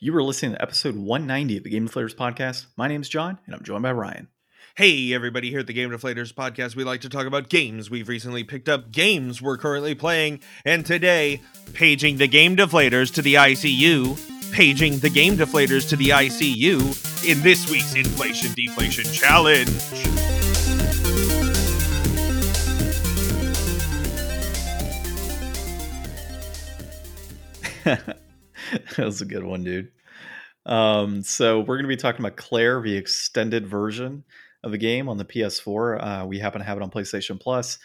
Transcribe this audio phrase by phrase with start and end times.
[0.00, 2.66] You were listening to episode 190 of the Game Deflators podcast.
[2.76, 4.28] My name is John, and I'm joined by Ryan.
[4.76, 8.08] Hey, everybody, here at the Game Deflators podcast, we like to talk about games we've
[8.08, 11.42] recently picked up, games we're currently playing, and today,
[11.72, 17.42] paging the Game Deflators to the ICU, paging the Game Deflators to the ICU in
[17.42, 19.68] this week's Inflation Deflation Challenge.
[28.96, 29.90] that was a good one, dude.
[30.66, 34.24] Um, so we're going to be talking about Claire, the extended version
[34.62, 36.22] of the game on the PS4.
[36.22, 37.78] Uh, we happen to have it on PlayStation Plus.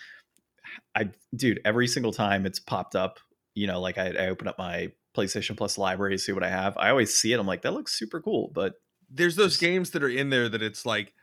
[0.95, 3.19] I, dude, every single time it's popped up,
[3.55, 6.49] you know, like I, I open up my PlayStation Plus library to see what I
[6.49, 6.75] have.
[6.77, 7.39] I always see it.
[7.39, 8.73] I'm like, that looks super cool, but
[9.09, 11.13] there's those games that are in there that it's like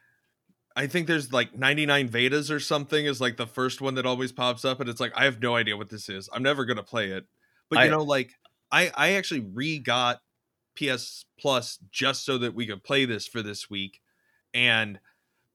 [0.77, 4.31] I think there's like 99 Vidas or something is like the first one that always
[4.31, 6.29] pops up and it's like I have no idea what this is.
[6.33, 7.27] I'm never going to play it.
[7.69, 8.31] But you I- know like
[8.73, 10.21] I I actually re-got
[10.77, 14.01] PS Plus just so that we could play this for this week
[14.55, 14.99] and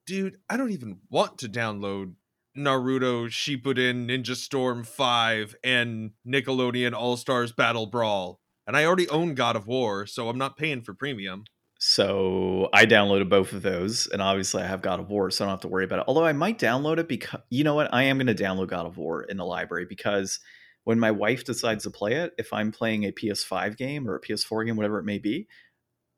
[0.06, 2.14] dude, I don't even want to download
[2.56, 8.40] Naruto Shippuden Ninja Storm 5 and Nickelodeon All-Stars Battle Brawl.
[8.66, 11.44] And I already own God of War, so I'm not paying for premium.
[11.78, 15.46] So I downloaded both of those, and obviously I have God of War, so I
[15.46, 16.04] don't have to worry about it.
[16.08, 18.86] Although I might download it because you know what, I am going to download God
[18.86, 20.40] of War in the library because
[20.86, 24.20] when my wife decides to play it, if I'm playing a PS5 game or a
[24.20, 25.48] PS4 game, whatever it may be,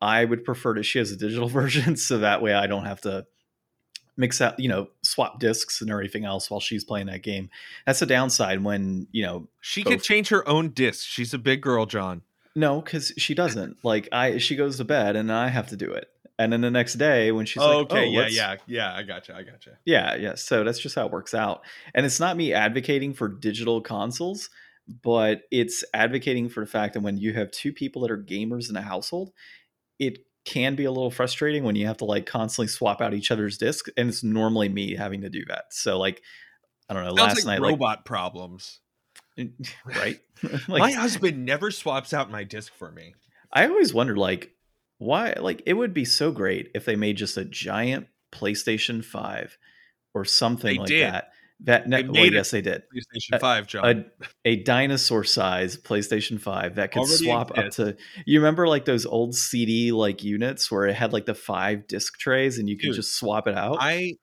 [0.01, 3.01] I would prefer that she has a digital version, so that way I don't have
[3.01, 3.25] to
[4.19, 7.49] mix out, you know, swap discs and everything else while she's playing that game.
[7.87, 9.93] That's the downside when you know She Both.
[9.95, 11.07] could change her own disc.
[11.09, 12.21] She's a big girl, John.
[12.55, 13.79] no, because she doesn't.
[13.83, 16.09] Like I, she goes to bed and I have to do it.
[16.39, 18.95] And then the next day when she's like, oh, yeah, yeah, yeah.
[18.95, 19.35] I gotcha.
[19.35, 19.79] I gotcha.
[19.85, 20.37] Yeah, yeah.
[20.37, 21.63] So that's just how it works out.
[21.95, 24.49] And it's not me advocating for digital consoles,
[25.03, 28.71] but it's advocating for the fact that when you have two people that are gamers
[28.71, 29.33] in a household,
[29.99, 33.33] it can be a little frustrating when you have to like constantly swap out each
[33.33, 33.91] other's discs.
[33.97, 35.65] And it's normally me having to do that.
[35.73, 36.23] So like,
[36.89, 38.79] I don't know, Sounds last like night, robot problems.
[39.37, 40.21] like, right?
[40.69, 43.15] my husband never swaps out my disc for me.
[43.53, 44.53] I always wonder, like,
[44.99, 45.35] why?
[45.41, 49.57] Like, it would be so great if they made just a giant PlayStation Five
[50.15, 51.13] or something They like did.
[51.13, 51.31] that.
[51.65, 52.83] That They well, yes, they did.
[52.95, 53.85] PlayStation 5, John.
[54.45, 57.81] A, a dinosaur size PlayStation 5 that could Already swap exists.
[57.81, 61.35] up to you remember like those old CD like units where it had like the
[61.35, 63.79] five disc trays and you could Dude, just swap it out?
[63.81, 64.15] I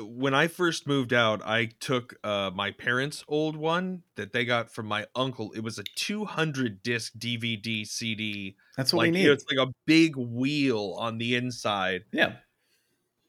[0.00, 4.70] when I first moved out, I took uh my parents' old one that they got
[4.70, 5.52] from my uncle.
[5.52, 8.56] It was a 200 disc DVD CD.
[8.76, 9.28] That's what like we need.
[9.30, 12.04] it's like a big wheel on the inside.
[12.12, 12.32] yeah.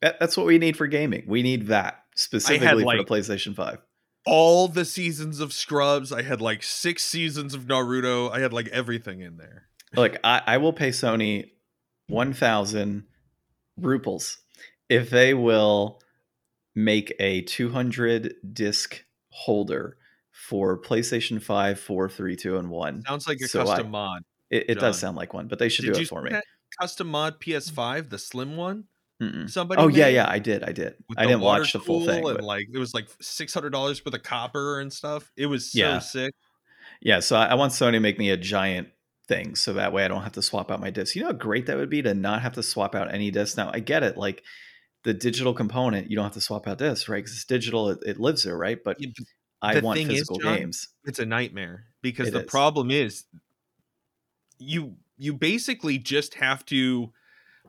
[0.01, 1.25] That- that's what we need for gaming.
[1.27, 3.79] We need that specifically for like- the PlayStation 5.
[4.25, 6.11] All the seasons of Scrubs.
[6.11, 8.31] I had like six seasons of Naruto.
[8.31, 9.63] I had like everything in there.
[9.95, 11.51] Look, I, I will pay Sony
[12.07, 13.05] 1,000
[13.79, 14.37] ruples
[14.89, 16.01] if they will
[16.83, 19.97] make a 200 disc holder
[20.31, 23.03] for PlayStation 5, 4, 3, 2, and 1.
[23.05, 24.21] Sounds like a So I- custom mod.
[24.49, 26.31] It, it does sound like one, but they should Did do it for me.
[26.81, 28.85] custom mod PS5, the slim one?
[29.21, 29.47] Mm-mm.
[29.49, 30.95] Somebody Oh yeah, yeah, I did, I did.
[31.17, 33.99] I didn't watch the full thing, and but like it was like six hundred dollars
[33.99, 35.29] for the copper and stuff.
[35.37, 35.99] It was so Yeah.
[35.99, 36.33] sick.
[37.01, 37.19] yeah.
[37.19, 38.87] So I, I want Sony to make me a giant
[39.27, 41.15] thing, so that way I don't have to swap out my discs.
[41.17, 43.57] You know how great that would be to not have to swap out any discs.
[43.57, 44.41] Now I get it, like
[45.03, 47.17] the digital component, you don't have to swap out discs, right?
[47.17, 48.77] Because it's digital, it, it lives there, right?
[48.83, 49.09] But Yeah,
[49.61, 50.87] I want thing is, physical John, games.
[51.05, 52.49] It's a nightmare because It the is.
[52.49, 53.25] problem is
[54.57, 57.11] you you basically just have to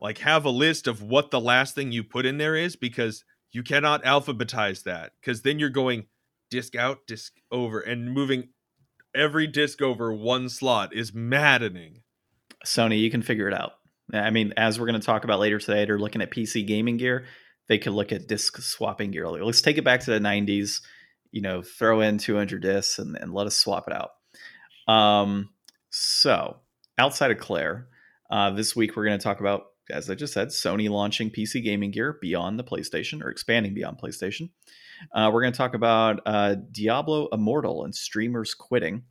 [0.00, 3.24] like have a list of what the last thing you put in there is because
[3.52, 6.06] you cannot alphabetize that because then you're going
[6.50, 8.48] disc out, disc over, and moving
[9.14, 12.02] every disc over one slot is maddening.
[12.64, 13.72] Sony, you can figure it out.
[14.12, 16.96] I mean, as we're going to talk about later today, they're looking at PC gaming
[16.96, 17.26] gear.
[17.68, 19.28] They could look at disc swapping gear.
[19.28, 20.80] Let's take it back to the 90s,
[21.30, 24.10] you know, throw in 200 discs and, and let us swap it out.
[24.92, 25.50] Um,
[25.90, 26.56] so,
[26.98, 27.86] outside of Claire,
[28.30, 31.62] uh, this week we're going to talk about, as I just said, Sony launching PC
[31.62, 34.50] gaming gear beyond the PlayStation or expanding beyond PlayStation.
[35.14, 39.04] Uh, we're going to talk about uh, Diablo Immortal and streamers quitting.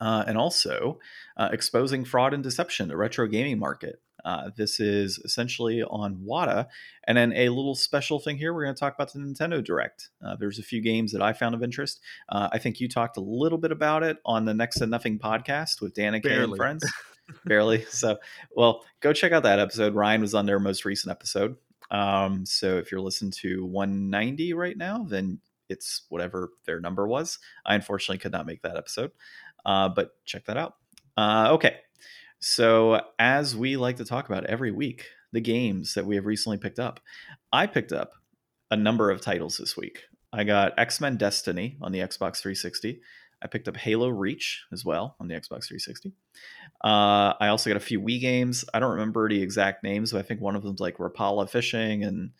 [0.00, 0.98] Uh, and also
[1.36, 4.00] uh, exposing fraud and deception the retro gaming market.
[4.24, 6.66] Uh, this is essentially on Wata.
[7.06, 10.10] And then a little special thing here, we're going to talk about the Nintendo Direct.
[10.24, 12.00] Uh, there's a few games that I found of interest.
[12.28, 15.18] Uh, I think you talked a little bit about it on the Next to Nothing
[15.18, 16.56] podcast with Danica and Barely.
[16.56, 16.90] friends.
[17.44, 17.84] Barely.
[17.84, 18.18] So,
[18.56, 19.94] well, go check out that episode.
[19.94, 21.56] Ryan was on their most recent episode.
[21.90, 27.38] Um, so if you're listening to 190 right now, then it's whatever their number was.
[27.64, 29.12] I unfortunately could not make that episode,
[29.64, 30.74] uh, but check that out.
[31.16, 31.76] Uh, okay.
[32.40, 36.58] So, as we like to talk about every week, the games that we have recently
[36.58, 37.00] picked up,
[37.52, 38.12] I picked up
[38.70, 40.02] a number of titles this week.
[40.32, 43.00] I got X Men Destiny on the Xbox 360.
[43.40, 46.12] I picked up Halo Reach as well on the Xbox 360.
[46.84, 48.64] Uh, I also got a few Wii games.
[48.74, 52.04] I don't remember the exact names, but I think one of them's like Rapala Fishing
[52.04, 52.30] and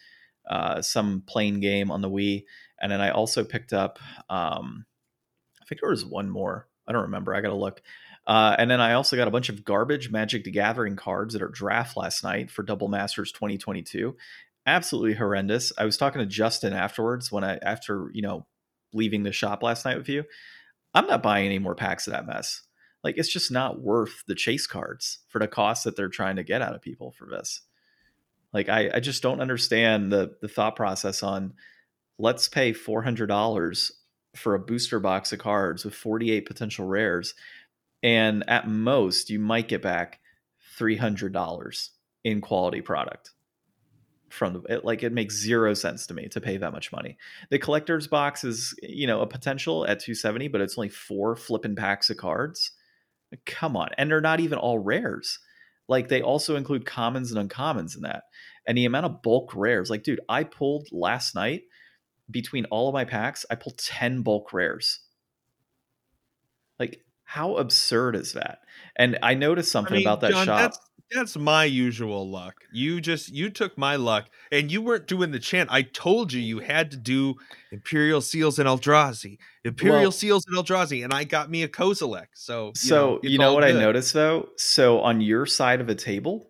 [0.49, 2.45] uh, some plane game on the Wii.
[2.81, 3.99] And then I also picked up,
[4.29, 4.87] um,
[5.61, 6.69] I think there was one more.
[6.87, 7.35] I don't remember.
[7.35, 7.83] I got to look.
[8.29, 11.43] Uh, and then I also got a bunch of garbage Magic the Gathering cards that
[11.43, 14.15] are draft last night for Double Masters 2022.
[14.67, 15.73] Absolutely horrendous.
[15.79, 18.47] I was talking to Justin afterwards when I after you know
[18.93, 20.25] leaving the shop last night with you.
[20.93, 22.63] I'm not buying any more packs of that mess.
[23.03, 26.43] Like it's just not worth the chase cards for the cost that they're trying to
[26.43, 27.63] get out of people for this.
[28.53, 31.55] Like I, I just don't understand the the thought process on
[32.19, 33.91] let's pay four hundred dollars
[34.37, 37.35] for a booster box of cards with 48 potential rares
[38.03, 40.21] and at most you might get back
[40.79, 41.89] $300
[42.25, 43.33] in quality product
[44.29, 47.17] from the it, like it makes zero sense to me to pay that much money.
[47.51, 51.77] The collector's box is you know a potential at 270 but it's only four flipping
[51.77, 52.73] packs of cards.
[53.47, 55.39] Come on and they're not even all rares.
[55.89, 58.25] Like they also include commons and uncommons in that.
[58.67, 61.63] And the amount of bulk rares like dude i pulled last night
[62.31, 65.01] between all of my packs i pulled 10 bulk rares.
[66.79, 68.61] Like how absurd is that?
[68.97, 70.61] And I noticed something I mean, about that John, shop.
[70.61, 70.79] That's,
[71.13, 72.63] that's my usual luck.
[72.73, 75.69] You just you took my luck, and you weren't doing the chant.
[75.71, 77.35] I told you you had to do
[77.71, 82.29] Imperial Seals and Eldrazi, Imperial well, Seals and Eldrazi, and I got me a Kozilek.
[82.33, 83.77] So you so know, you know what good.
[83.77, 84.49] I noticed though.
[84.57, 86.49] So on your side of a table,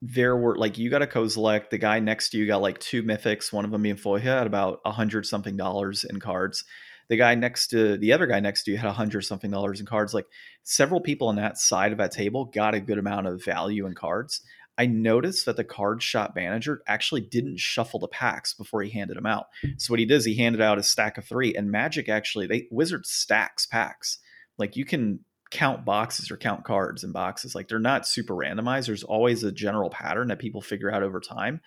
[0.00, 1.68] there were like you got a Kozilek.
[1.68, 4.46] The guy next to you got like two mythics, one of them being Foya at
[4.46, 6.64] about a hundred something dollars in cards
[7.08, 9.80] the guy next to the other guy next to you had a hundred something dollars
[9.80, 10.14] in cards.
[10.14, 10.26] Like
[10.62, 13.94] several people on that side of that table got a good amount of value in
[13.94, 14.42] cards.
[14.78, 19.16] I noticed that the card shop manager actually didn't shuffle the packs before he handed
[19.16, 19.46] them out.
[19.78, 22.68] So what he does, he handed out a stack of three, and Magic actually they
[22.70, 24.18] Wizard stacks packs.
[24.58, 25.20] Like you can
[25.50, 27.54] count boxes or count cards in boxes.
[27.54, 28.86] Like they're not super randomized.
[28.86, 31.60] There's always a general pattern that people figure out over time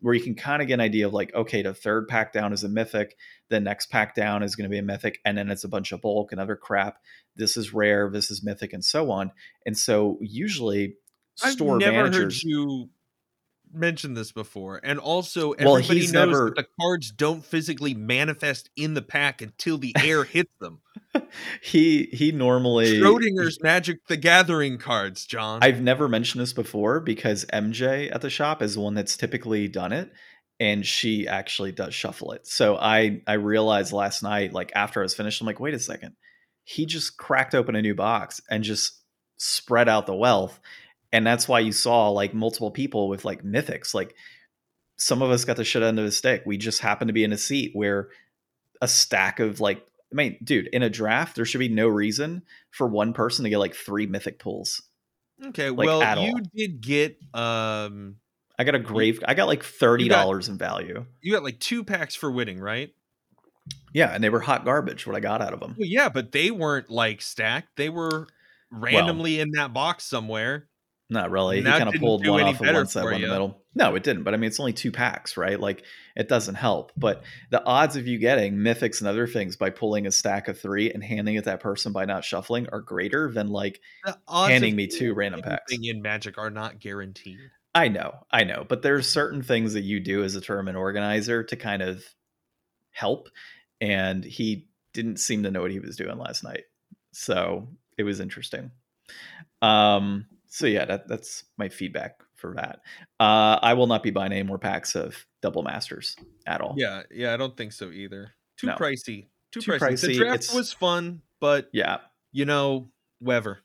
[0.00, 2.52] where you can kind of get an idea of like, okay, the third pack down
[2.52, 3.16] is a mythic,
[3.48, 5.92] the next pack down is going to be a mythic, and then it's a bunch
[5.92, 6.98] of bulk and other crap.
[7.34, 9.32] This is rare, this is mythic, and so on.
[9.64, 10.96] And so usually
[11.36, 12.42] store I've never managers.
[12.42, 12.90] Heard you
[13.76, 16.44] mentioned this before, and also everybody well, knows never...
[16.46, 20.80] that the cards don't physically manifest in the pack until the air hits them.
[21.62, 25.60] he he normally Schrodinger's Magic the Gathering cards, John.
[25.62, 29.68] I've never mentioned this before because MJ at the shop is the one that's typically
[29.68, 30.10] done it,
[30.58, 32.46] and she actually does shuffle it.
[32.46, 35.78] So I I realized last night, like after I was finished, I'm like, wait a
[35.78, 36.16] second,
[36.64, 39.00] he just cracked open a new box and just
[39.38, 40.60] spread out the wealth
[41.16, 43.94] and that's why you saw like multiple people with like mythics.
[43.94, 44.14] Like
[44.98, 46.42] some of us got the shit end of the stick.
[46.44, 48.10] We just happened to be in a seat where
[48.82, 49.82] a stack of like
[50.12, 53.48] i mean dude in a draft there should be no reason for one person to
[53.48, 54.82] get like three mythic pulls.
[55.42, 56.40] Okay like, well you all.
[56.54, 58.16] did get um
[58.58, 61.06] i got a grave i got like $30 got, in value.
[61.22, 62.92] you got like two packs for winning right?
[63.94, 66.32] Yeah and they were hot garbage what i got out of them well, yeah but
[66.32, 67.76] they weren't like stacked.
[67.76, 68.28] They were
[68.70, 70.68] randomly well, in that box somewhere
[71.08, 71.58] not really.
[71.58, 73.62] And he kind of pulled one off of one side, one in the middle.
[73.74, 74.24] No, it didn't.
[74.24, 75.58] But I mean, it's only two packs, right?
[75.58, 75.84] Like
[76.16, 76.92] it doesn't help.
[76.96, 80.58] But the odds of you getting mythics and other things by pulling a stack of
[80.58, 83.80] three and handing it that person by not shuffling are greater than like
[84.28, 85.72] handing me two random packs.
[85.72, 87.38] In Magic are not guaranteed.
[87.74, 91.44] I know, I know, but there's certain things that you do as a tournament organizer
[91.44, 92.02] to kind of
[92.90, 93.28] help,
[93.82, 96.64] and he didn't seem to know what he was doing last night.
[97.12, 98.70] So it was interesting.
[99.60, 102.80] Um, so yeah, that, that's my feedback for that.
[103.18, 106.74] Uh, I will not be buying any more packs of double masters at all.
[106.76, 108.32] Yeah, yeah, I don't think so either.
[108.58, 108.74] Too no.
[108.74, 109.28] pricey.
[109.52, 109.78] Too, Too pricey.
[109.80, 110.06] pricey.
[110.08, 111.98] The draft it's, was fun, but yeah,
[112.32, 112.88] you know,
[113.20, 113.60] whatever.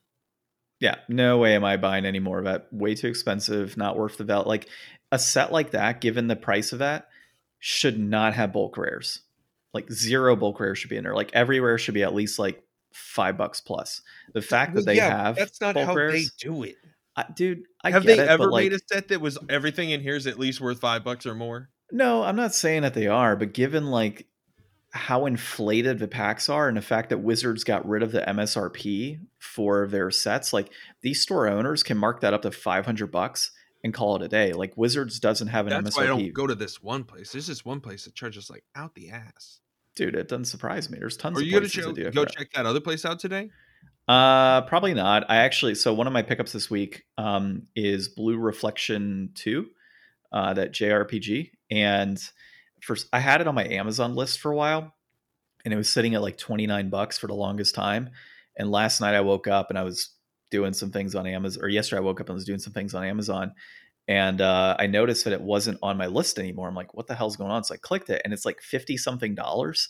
[0.80, 2.68] Yeah, no way am I buying any more of that.
[2.72, 4.48] Way too expensive, not worth the value.
[4.48, 4.68] Like
[5.12, 7.08] a set like that, given the price of that,
[7.60, 9.22] should not have bulk rares.
[9.74, 11.16] Like zero bulk rares should be in there.
[11.16, 14.02] Like every rare should be at least like five bucks plus.
[14.34, 16.78] The fact that they yeah, have that's not how rares, they do it.
[17.16, 20.02] I, dude, I have they it, ever like, made a set that was everything in
[20.02, 21.70] here is at least worth five bucks or more?
[21.92, 24.28] No, I'm not saying that they are, but given like
[24.92, 29.20] how inflated the packs are and the fact that Wizards got rid of the MSRP
[29.40, 30.70] for their sets, like
[31.02, 33.52] these store owners can mark that up to 500 bucks
[33.84, 34.54] and call it a day.
[34.54, 35.98] Like Wizards doesn't have an That's MSRP.
[35.98, 37.32] Why I don't go to this one place.
[37.32, 39.61] There's this one place that charges like out the ass
[39.96, 41.00] dude, it doesn't surprise me.
[41.00, 41.38] There's tons.
[41.38, 43.50] Are of you gonna show, go check that other place out today?
[44.08, 45.30] Uh, probably not.
[45.30, 49.68] I actually so one of my pickups this week um, is Blue Reflection Two,
[50.32, 52.22] uh, that JRPG, and
[52.82, 54.94] first I had it on my Amazon list for a while,
[55.64, 58.10] and it was sitting at like twenty nine bucks for the longest time.
[58.58, 60.10] And last night I woke up and I was
[60.50, 62.94] doing some things on Amazon, or yesterday I woke up and was doing some things
[62.94, 63.54] on Amazon,
[64.12, 66.68] and uh, I noticed that it wasn't on my list anymore.
[66.68, 67.64] I'm like, what the hell's going on?
[67.64, 69.90] So I clicked it, and it's like fifty something dollars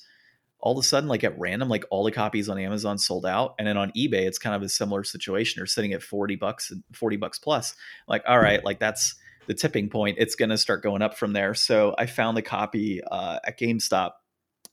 [0.61, 3.55] all of a sudden, like at random, like all the copies on Amazon sold out.
[3.57, 5.59] And then on eBay, it's kind of a similar situation.
[5.59, 7.75] They're sitting at 40 bucks, 40 bucks plus.
[8.07, 9.15] Like, all right, like that's
[9.47, 10.17] the tipping point.
[10.19, 11.55] It's going to start going up from there.
[11.55, 14.11] So I found the copy uh, at GameStop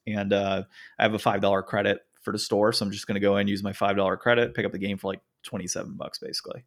[0.07, 0.65] and uh,
[0.99, 2.73] I have a $5 credit for the store.
[2.75, 4.99] So I'm just going to go in, use my $5 credit, pick up the game
[4.99, 6.65] for like 27 bucks basically.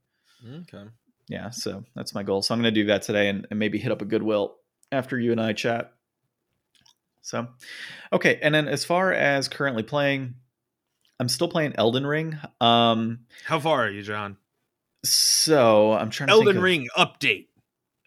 [0.62, 0.90] Okay.
[1.28, 1.50] Yeah.
[1.50, 2.42] So that's my goal.
[2.42, 4.56] So I'm going to do that today and, and maybe hit up a Goodwill
[4.92, 5.94] after you and I chat.
[7.22, 7.48] So,
[8.12, 10.34] okay, and then as far as currently playing,
[11.20, 12.38] I'm still playing Elden Ring.
[12.60, 14.38] Um, How far are you, John?
[15.04, 17.48] So I'm trying to Elden Ring update.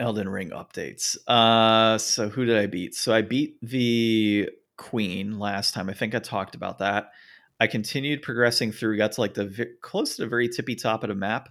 [0.00, 1.16] Elden Ring updates.
[1.28, 2.94] Uh, so who did I beat?
[2.94, 5.88] So I beat the Queen last time.
[5.88, 7.12] I think I talked about that.
[7.61, 8.99] I continued progressing through.
[8.99, 11.50] Got to like the vi- close to the very tippy top of the map,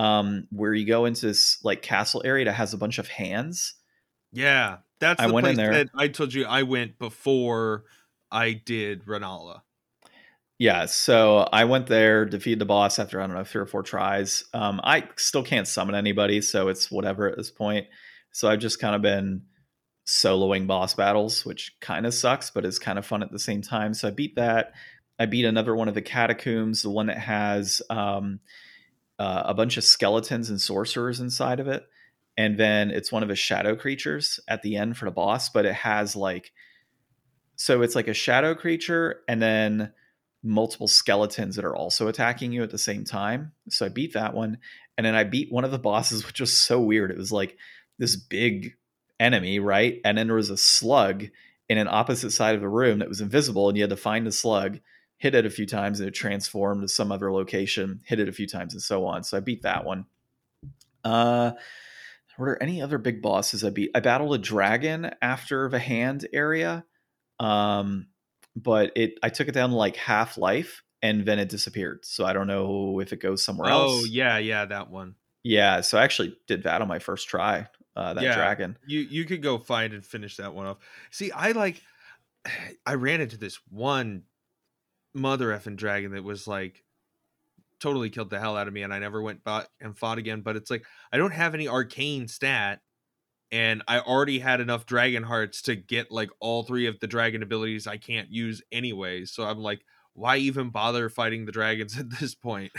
[0.00, 3.74] um, where you go into this like castle area that has a bunch of hands.
[4.32, 5.74] Yeah, that's I the went in place there.
[5.74, 7.84] that I told you I went before
[8.32, 9.60] I did Renala.
[10.58, 13.82] Yeah, so I went there, defeated the boss after I don't know three or four
[13.82, 14.44] tries.
[14.54, 17.86] Um, I still can't summon anybody, so it's whatever at this point.
[18.32, 19.42] So I've just kind of been
[20.06, 23.60] soloing boss battles, which kind of sucks, but is kind of fun at the same
[23.60, 23.92] time.
[23.92, 24.72] So I beat that.
[25.18, 28.40] I beat another one of the catacombs, the one that has um,
[29.20, 31.86] uh, a bunch of skeletons and sorcerers inside of it,
[32.36, 35.64] and then it's one of the shadow creatures at the end for the boss, but
[35.64, 36.50] it has like
[37.60, 39.92] so it's like a shadow creature and then
[40.42, 43.52] multiple skeletons that are also attacking you at the same time.
[43.68, 44.56] So I beat that one.
[44.96, 47.10] And then I beat one of the bosses, which was so weird.
[47.10, 47.58] It was like
[47.98, 48.76] this big
[49.18, 50.00] enemy, right?
[50.04, 51.26] And then there was a slug
[51.68, 54.26] in an opposite side of the room that was invisible, and you had to find
[54.26, 54.80] the slug,
[55.20, 58.32] hit it a few times, and it transformed to some other location, hit it a
[58.32, 59.22] few times, and so on.
[59.22, 60.06] So I beat that one.
[61.04, 61.52] Uh
[62.38, 63.90] were there any other big bosses I beat?
[63.94, 66.84] I battled a dragon after the hand area.
[67.38, 68.08] Um
[68.56, 72.04] but it I took it down like half life and then it disappeared.
[72.04, 74.02] So I don't know if it goes somewhere Oh else.
[74.02, 75.16] Oh yeah, yeah, that one.
[75.42, 77.66] Yeah, so I actually did that on my first try.
[77.96, 78.34] Uh, that Yeah.
[78.34, 78.78] dragon.
[78.86, 80.78] You you could go find and finish that one off.
[81.10, 81.82] See, I like
[82.86, 84.24] I ran into this one
[85.14, 86.84] mother effing dragon that was like
[87.80, 90.42] totally killed the hell out of me and I never went back and fought again.
[90.42, 92.80] But it's like I don't have any arcane stat
[93.52, 97.42] and I already had enough dragon hearts to get like all three of the dragon
[97.42, 99.24] abilities I can't use anyway.
[99.24, 102.72] So I'm like, why even bother fighting the dragons at this point?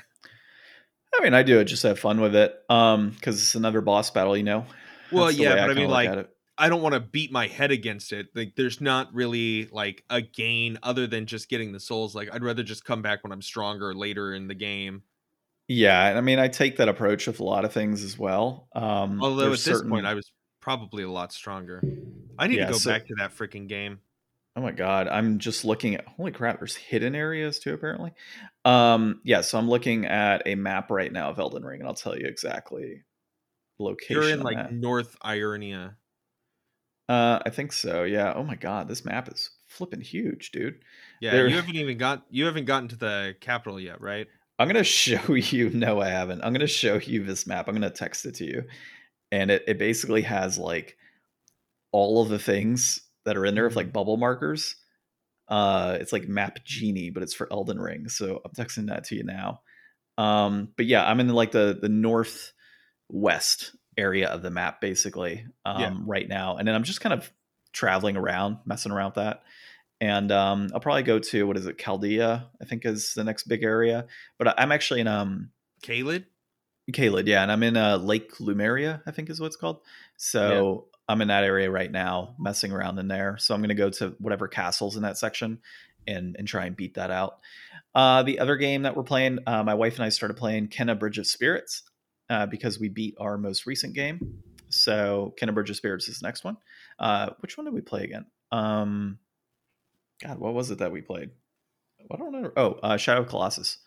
[1.14, 2.56] I mean, I do it just to have fun with it.
[2.70, 4.66] Um, because it's another boss battle, you know.
[5.12, 6.30] Well, yeah, but I kinda mean, like.
[6.62, 8.28] I don't want to beat my head against it.
[8.36, 12.14] Like there's not really like a gain other than just getting the souls.
[12.16, 15.02] Like I'd rather just come back when I'm stronger later in the game.
[15.68, 18.68] Yeah, and I mean, I take that approach with a lot of things as well.
[18.76, 21.82] Um, Although at this certain- point I was probably a lot stronger.
[22.38, 24.00] I need Yeah, to go so- back to that freaking game.
[24.56, 28.12] Oh my god, I'm just looking at holy crap, there's hidden areas too apparently.
[28.66, 31.96] Um yeah, so I'm looking at a map right now of Elden Ring and I'll
[31.96, 33.04] tell you exactly
[33.80, 34.22] location.
[34.22, 34.74] You're in like at.
[34.74, 35.96] North Ionia.
[37.10, 38.34] Uh I think so, yeah.
[38.36, 40.80] Oh my god, this map is flipping huge, dude.
[41.20, 44.28] Yeah, There- you haven't even got you haven't gotten to the capital yet, right?
[44.60, 46.42] I'm gonna show you no I haven't.
[46.44, 47.68] I'm gonna show you this map.
[47.68, 48.64] I'm gonna text it to you.
[49.32, 50.98] And it, it basically has like
[51.92, 54.76] all of the things that are in there of like bubble markers.
[55.48, 58.08] Uh it's like map genie, but it's for Elden Ring.
[58.10, 59.62] So I'm texting that to you now.
[60.18, 65.82] Um, but yeah, I'm in like the the northwest area of the map basically um
[65.82, 65.94] Yeah.
[66.06, 66.58] right now.
[66.58, 67.32] And then I'm just kind of
[67.72, 69.44] traveling around, messing around with that.
[70.02, 73.48] And um I'll probably go to what is it, Chaldea, I think is the next
[73.48, 74.08] big area.
[74.38, 75.52] But I'm actually in um
[75.84, 76.26] Caelid?
[76.92, 79.80] Caelid, yeah, and I'm in uh, Lake Lumeria, I think is what it's called.
[80.18, 83.38] So I'm in that area right now, messing around in there.
[83.38, 85.60] So I'm going to go to whatever castles in that section
[86.08, 87.40] and and try and beat that out.
[87.94, 90.98] Uh, the other game that we're playing, uh, my wife and I started playing Kena
[90.98, 91.84] Bridge of Spirits
[92.32, 94.42] uh, because we beat our most recent game.
[94.70, 96.56] So Kena Bridge of Spirits is the next one.
[96.98, 98.26] Uh, which one did we play again?
[98.52, 99.20] Um,
[100.24, 101.32] God, what was it that we played?
[102.10, 102.52] I don't know.
[102.56, 103.78] Oh, uh, Shadow of Colossus.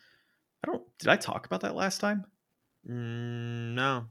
[0.62, 0.82] I don't.
[0.98, 2.24] Did I talk about that last time?
[2.88, 4.04] Mm, no.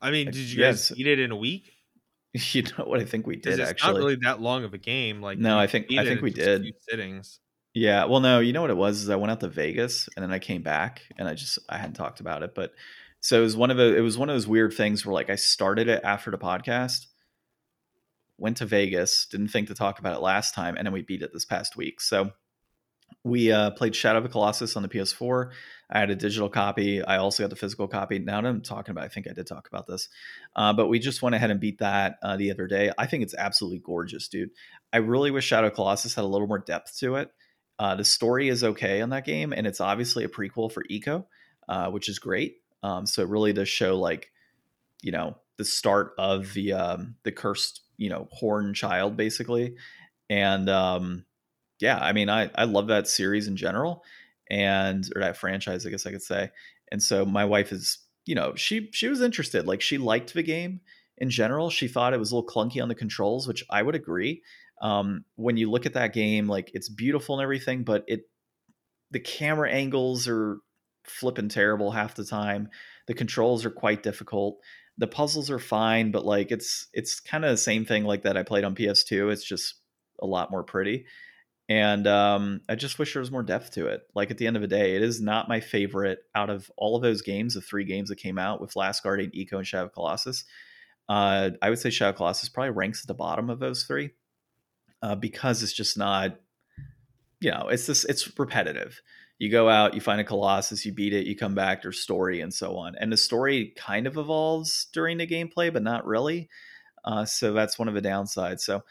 [0.00, 1.72] I mean, did you guys beat it in a week?
[2.52, 3.92] You know what I think we did it's actually.
[3.92, 5.20] not really that long of a game.
[5.20, 6.64] Like No, I think- I think we did.
[6.88, 7.40] sittings.
[7.74, 10.22] Yeah, well, no, you know what it was is I went out to Vegas and
[10.22, 12.72] then I came back and I just I hadn't talked about it, but
[13.20, 15.30] so it was one of the it was one of those weird things where like
[15.30, 17.06] I started it after the podcast,
[18.38, 21.22] went to Vegas, didn't think to talk about it last time, and then we beat
[21.22, 22.00] it this past week.
[22.00, 22.32] So
[23.22, 25.50] we uh, played Shadow of the Colossus on the PS4.
[25.90, 27.02] I had a digital copy.
[27.02, 28.18] I also got the physical copy.
[28.18, 30.08] Now that I'm talking about, I think I did talk about this,
[30.56, 32.90] uh, but we just went ahead and beat that uh, the other day.
[32.96, 34.50] I think it's absolutely gorgeous, dude.
[34.92, 37.30] I really wish Shadow of Colossus had a little more depth to it.
[37.78, 41.26] Uh, the story is okay on that game, and it's obviously a prequel for Ico,
[41.68, 42.56] uh, which is great.
[42.82, 44.30] Um, so it really does show like,
[45.02, 49.76] you know, the start of the um, the cursed, you know, horn child basically,
[50.28, 51.24] and um,
[51.80, 54.04] yeah, I mean, I I love that series in general,
[54.50, 56.50] and or that franchise, I guess I could say.
[56.92, 60.42] And so my wife is, you know, she she was interested, like she liked the
[60.42, 60.80] game
[61.18, 61.70] in general.
[61.70, 64.42] She thought it was a little clunky on the controls, which I would agree
[64.80, 68.22] um, when you look at that game, like it's beautiful and everything, but it
[69.10, 70.58] the camera angles are
[71.10, 72.68] flipping terrible half the time.
[73.06, 74.58] The controls are quite difficult.
[74.98, 78.36] The puzzles are fine, but like it's it's kind of the same thing like that
[78.36, 79.32] I played on PS2.
[79.32, 79.74] It's just
[80.20, 81.06] a lot more pretty.
[81.70, 84.02] And um, I just wish there was more depth to it.
[84.12, 86.96] Like at the end of the day, it is not my favorite out of all
[86.96, 89.88] of those games, the three games that came out with Last Guardian, Ico, and Shadow
[89.88, 90.44] Colossus.
[91.08, 94.10] Uh, I would say Shadow Colossus probably ranks at the bottom of those three
[95.00, 96.40] uh, because it's just not,
[97.40, 99.00] you know, it's this, it's repetitive.
[99.40, 102.42] You go out, you find a Colossus, you beat it, you come back, there's story
[102.42, 102.94] and so on.
[103.00, 106.50] And the story kind of evolves during the gameplay, but not really.
[107.02, 108.60] Uh, so that's one of the downsides.
[108.60, 108.82] So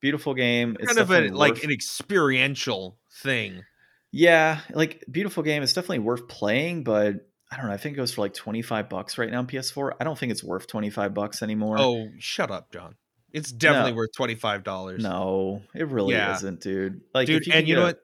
[0.00, 0.78] beautiful game.
[0.80, 3.64] It's kind of a, like an experiential thing.
[4.10, 5.62] Yeah, like beautiful game.
[5.62, 7.16] It's definitely worth playing, but
[7.52, 7.72] I don't know.
[7.72, 9.92] I think it goes for like 25 bucks right now on PS4.
[10.00, 11.76] I don't think it's worth 25 bucks anymore.
[11.78, 12.94] Oh, shut up, John.
[13.32, 13.96] It's definitely no.
[13.98, 15.02] worth twenty five dollars.
[15.02, 16.34] No, it really yeah.
[16.34, 17.02] isn't, dude.
[17.12, 18.00] Like, dude, you and you know what?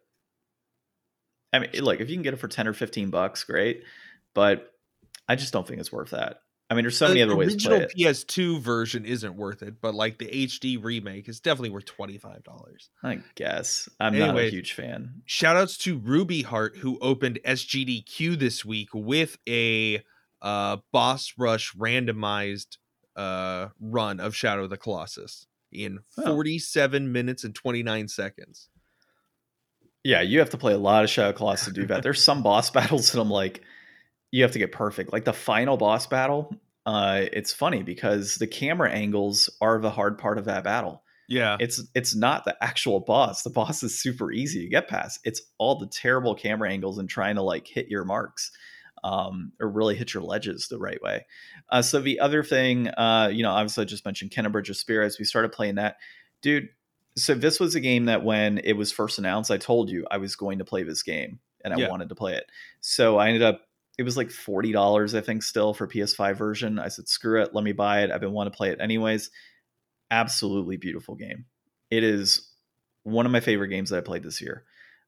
[1.55, 3.85] I mean, look, if you can get it for ten or fifteen bucks, great.
[4.35, 4.73] But
[5.29, 6.41] I just don't think it's worth that.
[6.69, 7.93] I mean, there's so the many other ways to play it.
[7.97, 12.43] PS2 version isn't worth it, but like the HD remake is definitely worth twenty five
[12.43, 12.91] dollars.
[13.03, 15.23] I guess I'm anyway, not a huge fan.
[15.27, 20.03] Shout outs to Ruby Heart who opened SGDQ this week with a
[20.43, 22.79] uh, boss rush randomized
[23.15, 27.09] uh, run of Shadow of the Colossus in 47 oh.
[27.09, 28.69] minutes and 29 seconds.
[30.05, 32.03] Yeah, you have to play a lot of Shadow Colossus to do that.
[32.03, 33.63] There's some boss battles that I'm like,
[34.31, 35.13] you have to get perfect.
[35.13, 36.55] Like the final boss battle,
[36.87, 41.03] uh, it's funny because the camera angles are the hard part of that battle.
[41.27, 41.57] Yeah.
[41.59, 43.43] It's it's not the actual boss.
[43.43, 45.21] The boss is super easy to get past.
[45.25, 48.51] It's all the terrible camera angles and trying to like hit your marks
[49.03, 51.27] um, or really hit your ledges the right way.
[51.71, 54.77] Uh, so the other thing, uh, you know, obviously I just mentioned Kena Bridge of
[54.77, 55.19] Spirits.
[55.19, 55.97] We started playing that,
[56.43, 56.69] dude.
[57.17, 60.19] So this was a game that when it was first announced, I told you I
[60.19, 61.89] was going to play this game and I yeah.
[61.89, 62.45] wanted to play it.
[62.81, 63.63] So I ended up.
[63.97, 66.79] It was like forty dollars, I think, still for PS5 version.
[66.81, 68.11] I said, "Screw it, let me buy it.
[68.11, 69.31] I've been wanting to play it anyways."
[70.11, 71.45] Absolutely beautiful game.
[71.91, 72.51] It is
[73.05, 74.65] one of my favorite games that I played this year.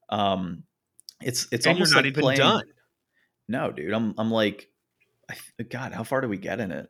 [0.09, 0.63] Um,
[1.21, 2.63] it's it's and almost you're not like even playing, done.
[3.49, 3.93] No, dude.
[3.93, 4.69] I'm I'm like,
[5.69, 6.89] God, how far do we get in it?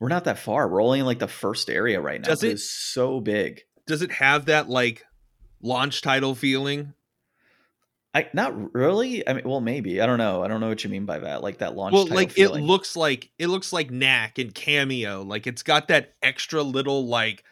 [0.00, 0.68] We're not that far.
[0.68, 2.28] We're only in like the first area right now.
[2.28, 3.62] Does it's so big.
[3.88, 5.04] Does it have that like
[5.60, 6.92] launch title feeling?
[8.14, 9.26] I not really.
[9.26, 10.00] I mean, well, maybe.
[10.00, 10.44] I don't know.
[10.44, 11.42] I don't know what you mean by that.
[11.42, 11.94] Like that launch.
[11.94, 12.62] Well, like feeling.
[12.62, 15.26] it looks like it looks like Knack and Kameo.
[15.26, 17.44] Like it's got that extra little like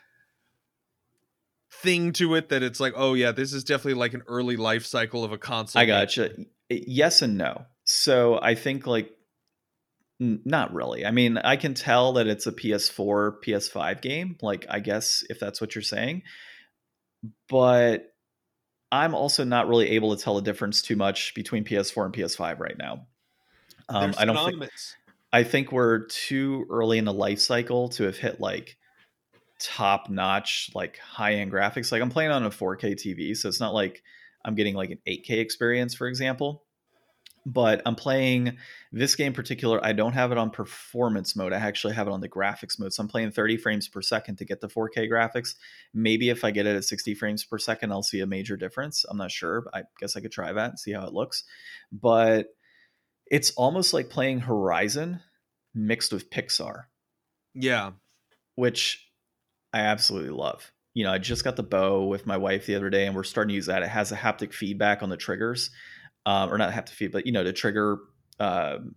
[1.70, 4.84] thing to it that it's like, oh yeah, this is definitely like an early life
[4.84, 5.80] cycle of a console.
[5.80, 6.30] I gotcha.
[6.68, 7.64] Yes and no.
[7.84, 9.10] So I think like
[10.18, 11.04] not really.
[11.04, 15.38] I mean, I can tell that it's a PS4, PS5 game, like I guess if
[15.38, 16.22] that's what you're saying.
[17.48, 18.14] But
[18.90, 22.58] I'm also not really able to tell the difference too much between PS4 and PS5
[22.60, 23.06] right now.
[23.88, 24.70] Um, I don't think
[25.32, 28.76] I think we're too early in the life cycle to have hit like
[29.60, 31.92] top notch, like high end graphics.
[31.92, 34.02] Like I'm playing on a 4K TV, so it's not like
[34.44, 36.65] I'm getting like an 8K experience, for example
[37.48, 38.58] but I'm playing
[38.90, 39.82] this game in particular.
[39.82, 41.52] I don't have it on performance mode.
[41.52, 42.92] I actually have it on the graphics mode.
[42.92, 45.54] So I'm playing 30 frames per second to get the 4K graphics.
[45.94, 49.04] Maybe if I get it at 60 frames per second, I'll see a major difference.
[49.08, 49.64] I'm not sure.
[49.72, 51.44] I guess I could try that and see how it looks.
[51.92, 52.48] But
[53.30, 55.20] it's almost like playing Horizon
[55.72, 56.86] mixed with Pixar.
[57.54, 57.92] Yeah.
[58.56, 59.08] Which
[59.72, 60.72] I absolutely love.
[60.94, 63.22] You know, I just got the bow with my wife the other day and we're
[63.22, 63.84] starting to use that.
[63.84, 65.70] It has a haptic feedback on the triggers
[66.26, 67.98] um, or not have to feed, but you know, to trigger
[68.38, 68.94] um,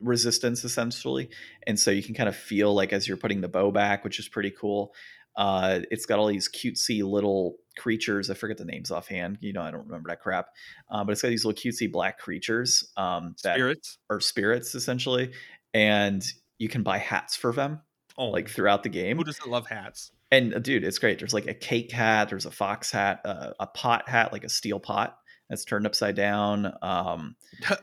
[0.00, 1.30] resistance essentially.
[1.66, 4.18] And so you can kind of feel like as you're putting the bow back, which
[4.18, 4.94] is pretty cool.
[5.36, 8.30] Uh, it's got all these cutesy little creatures.
[8.30, 9.38] I forget the names offhand.
[9.40, 10.46] You know, I don't remember that crap.
[10.88, 13.98] Uh, but it's got these little cutesy black creatures um, that Spirits.
[14.10, 15.32] are spirits essentially,
[15.72, 16.24] and
[16.58, 17.80] you can buy hats for them
[18.16, 19.16] Oh, like throughout the game.
[19.16, 20.12] who doesn't love hats?
[20.30, 21.18] And uh, dude, it's great.
[21.18, 24.48] There's like a cake hat, there's a fox hat, uh, a pot hat, like a
[24.48, 25.18] steel pot
[25.54, 26.72] that's turned upside down.
[26.82, 27.36] Um,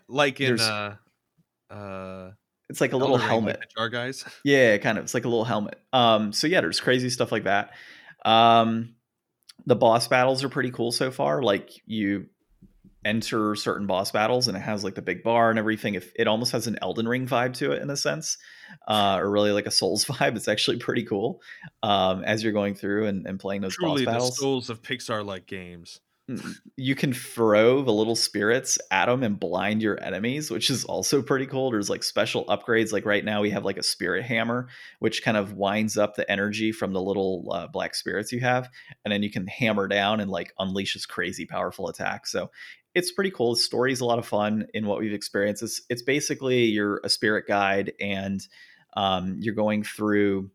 [0.09, 0.95] like in uh,
[1.69, 2.31] uh,
[2.69, 3.59] it's like a little helmet.
[3.59, 4.25] like the jar guys.
[4.43, 5.05] Yeah, kind of.
[5.05, 5.79] It's like a little helmet.
[5.93, 7.71] Um, so yeah, there's crazy stuff like that.
[8.25, 8.95] Um,
[9.65, 11.41] the boss battles are pretty cool so far.
[11.41, 12.27] Like you
[13.03, 15.95] enter certain boss battles and it has like the big bar and everything.
[15.95, 18.37] If it almost has an Elden Ring vibe to it in a sense,
[18.87, 20.35] uh, or really like a Souls vibe.
[20.35, 21.41] It's actually pretty cool.
[21.81, 24.37] Um, as you're going through and, and playing those Truly, boss the battles.
[24.39, 26.01] souls of Pixar-like games.
[26.75, 31.21] You can throw the little spirits at them and blind your enemies, which is also
[31.21, 31.71] pretty cool.
[31.71, 32.91] There's like special upgrades.
[32.91, 34.67] Like right now, we have like a spirit hammer,
[34.99, 38.69] which kind of winds up the energy from the little uh, black spirits you have,
[39.03, 42.31] and then you can hammer down and like unleashes crazy powerful attacks.
[42.31, 42.51] So
[42.93, 43.53] it's pretty cool.
[43.53, 45.63] The story's a lot of fun in what we've experienced.
[45.63, 48.45] It's, it's basically you're a spirit guide and
[48.97, 50.51] um, you're going through,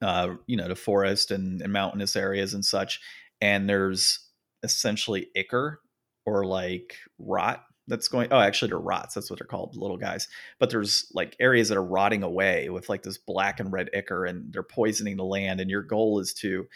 [0.00, 3.00] uh, you know, the forest and, and mountainous areas and such.
[3.40, 4.20] And there's
[4.62, 5.80] essentially ichor
[6.26, 10.28] or like rot that's going oh actually they're rots that's what they're called little guys
[10.58, 14.24] but there's like areas that are rotting away with like this black and red ichor
[14.24, 16.66] and they're poisoning the land and your goal is to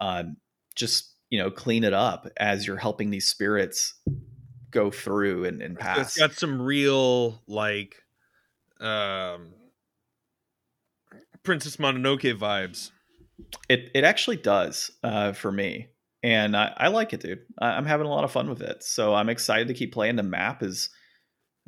[0.00, 0.36] um,
[0.74, 3.94] just you know clean it up as you're helping these spirits
[4.70, 8.02] go through and, and pass It's got some real like
[8.80, 9.54] um
[11.44, 12.90] Princess Mononoke vibes.
[13.68, 15.88] It it actually does uh, for me,
[16.24, 17.42] and I, I like it, dude.
[17.58, 20.16] I, I'm having a lot of fun with it, so I'm excited to keep playing.
[20.16, 20.88] The map is,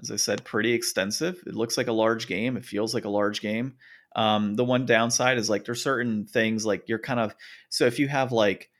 [0.00, 1.42] as I said, pretty extensive.
[1.46, 2.56] It looks like a large game.
[2.56, 3.74] It feels like a large game.
[4.16, 7.34] Um, the one downside is like there's certain things like you're kind of
[7.68, 8.70] so if you have like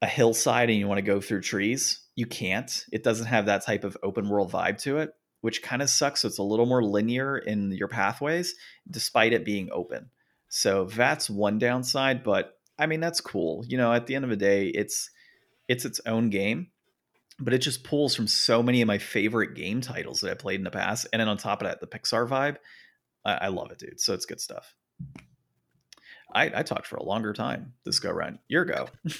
[0.00, 2.86] a hillside and you want to go through trees, you can't.
[2.90, 6.22] It doesn't have that type of open world vibe to it, which kind of sucks.
[6.22, 8.54] So it's a little more linear in your pathways,
[8.90, 10.08] despite it being open.
[10.48, 13.64] So that's one downside, but I mean that's cool.
[13.68, 15.10] You know, at the end of the day, it's
[15.68, 16.68] it's its own game,
[17.38, 20.58] but it just pulls from so many of my favorite game titles that I played
[20.58, 22.56] in the past, and then on top of that, the Pixar vibe.
[23.24, 24.00] I, I love it, dude.
[24.00, 24.74] So it's good stuff.
[26.32, 28.38] I, I talked for a longer time this go round.
[28.48, 28.88] Your go.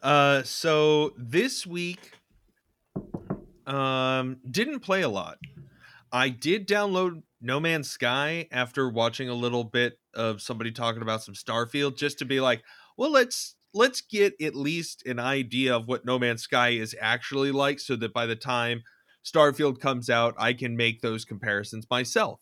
[0.00, 2.12] Uh so this week
[3.66, 5.38] um didn't play a lot.
[6.12, 11.22] I did download No Man's Sky after watching a little bit of somebody talking about
[11.22, 12.62] some Starfield just to be like,
[12.98, 17.52] well, let's let's get at least an idea of what No Man's Sky is actually
[17.52, 18.82] like so that by the time
[19.24, 22.40] Starfield comes out, I can make those comparisons myself.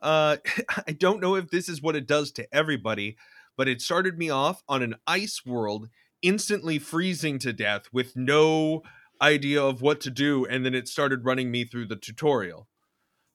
[0.00, 0.36] Uh
[0.86, 3.16] I don't know if this is what it does to everybody,
[3.56, 5.88] but it started me off on an ice world
[6.22, 8.82] instantly freezing to death with no
[9.22, 12.68] idea of what to do and then it started running me through the tutorial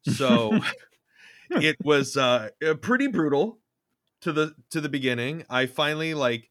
[0.07, 0.59] so
[1.49, 3.59] it was uh uh, pretty brutal
[4.21, 5.45] to the to the beginning.
[5.49, 6.49] I finally like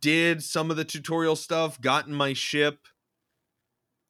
[0.00, 2.86] did some of the tutorial stuff got in my ship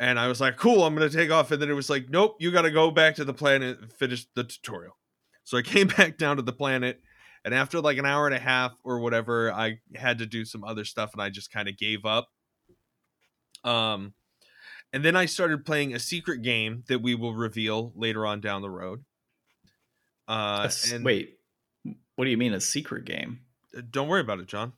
[0.01, 1.51] and i was like cool i'm gonna take off.
[1.51, 4.27] And then it was like nope you gotta go back to the planet and finish
[4.35, 4.96] the tutorial.
[5.44, 7.01] So i came back down to the planet
[7.44, 10.64] and after like an hour and a half or whatever i had to do some
[10.64, 12.29] other stuff and i just kind of gave up.
[13.64, 14.14] Um
[14.92, 18.62] and then i started playing a secret game that we will reveal later on down
[18.62, 19.05] the road.
[20.27, 21.38] Uh and Wait,
[22.18, 23.40] what do you mean a secret game?
[23.76, 24.72] Uh, don't worry about it john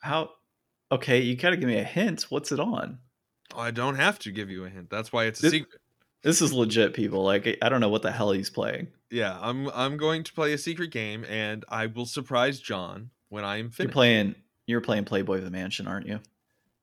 [0.00, 0.30] How?
[0.92, 2.22] Okay, you gotta give me a hint.
[2.30, 2.98] What's it on?
[3.54, 5.80] Oh, i don't have to give you a hint that's why it's a This- secret
[6.22, 7.24] This is legit, people.
[7.24, 8.88] Like I don't know what the hell he's playing.
[9.10, 13.44] yeah i'm i'm going to play a secret game and i will surprise john when
[13.44, 13.80] i am finished.
[13.88, 14.34] You're playing.
[14.66, 16.20] You're playing Playboy of the Mansion, aren't you?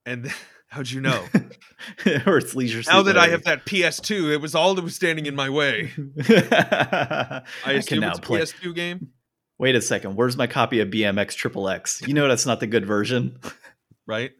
[0.04, 0.34] and then,
[0.68, 1.24] how'd you know
[2.26, 5.24] or it's Leisure now that i have that ps2 it was all that was standing
[5.24, 5.90] in my way
[6.28, 8.40] I, i assume can now it's a play.
[8.40, 9.08] ps2 game
[9.58, 10.14] Wait a second.
[10.16, 12.00] Where's my copy of BMX Triple X?
[12.06, 13.38] You know that's not the good version.
[14.06, 14.32] right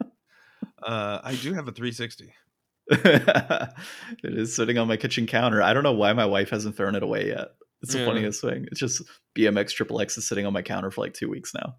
[0.83, 2.33] uh i do have a 360
[2.91, 3.75] it
[4.23, 5.63] is sitting on my kitchen counter.
[5.63, 7.49] I don't know why my wife hasn't thrown it away yet.
[7.83, 8.07] It's the Yeah.
[8.07, 8.67] funniest thing.
[8.71, 9.03] It's just
[9.37, 11.77] BMX Triple X is sitting on my counter for like two weeks now.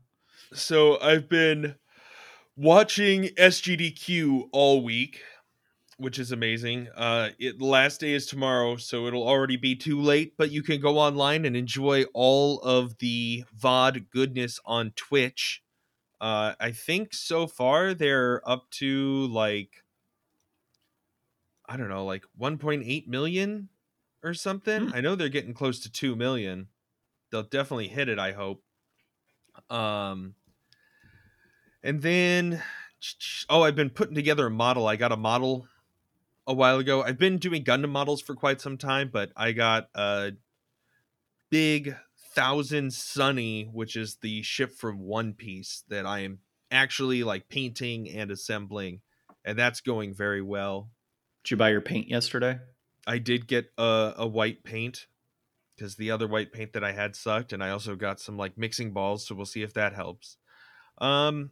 [0.54, 1.75] So I've been
[2.56, 5.21] watching SGDQ all week,
[6.00, 6.88] which is amazing.
[6.96, 10.36] Uh, it last day is tomorrow, so it'll already be too late.
[10.38, 15.62] But you can go online and enjoy all of the VOD goodness on Twitch.
[16.22, 19.84] Uh, I think so far they're up to like
[21.68, 23.70] I don't know, like 1.8 million
[24.24, 24.88] or something.
[24.88, 24.96] Hmm.
[24.96, 26.68] I know they're getting close to 2 million.
[27.32, 28.64] They'll definitely hit it, I hope.
[29.70, 30.36] Um
[31.84, 32.64] And then,
[33.50, 34.88] oh, I've been putting together a model.
[34.88, 35.68] I got a model
[36.50, 37.04] a while ago.
[37.04, 40.32] I've been doing Gundam models for quite some time, but I got a
[41.52, 41.96] big
[42.34, 46.40] Thousand Sunny, which is the ship from One Piece that I am
[46.72, 49.02] actually like painting and assembling,
[49.46, 50.90] and that's going very well.
[51.44, 52.60] Did you buy your paint yesterday?
[53.06, 55.06] I did get a, a white paint
[55.76, 58.58] because the other white paint that I had sucked, and I also got some like
[58.58, 60.38] mixing balls, so we'll see if that helps.
[60.98, 61.52] Um,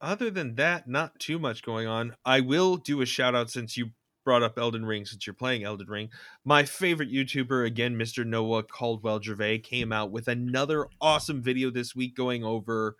[0.00, 2.16] other than that, not too much going on.
[2.24, 3.90] I will do a shout out since you
[4.26, 6.10] brought up Elden Ring, since you're playing Elden Ring.
[6.44, 8.26] My favorite YouTuber, again, Mr.
[8.26, 12.96] Noah Caldwell Gervais, came out with another awesome video this week going over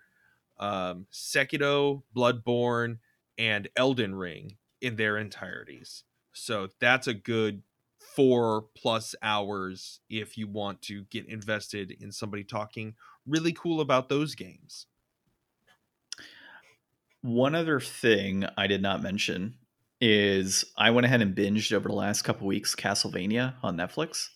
[0.57, 2.99] um, Sekiro, Bloodborne,
[3.37, 6.05] and Elden Ring in their entireties.
[6.31, 7.61] So that's a good
[7.99, 12.95] four plus hours if you want to get invested in somebody talking
[13.27, 14.87] really cool about those games.
[17.21, 19.55] One other thing I did not mention
[19.99, 24.27] is I went ahead and binged over the last couple weeks Castlevania on Netflix.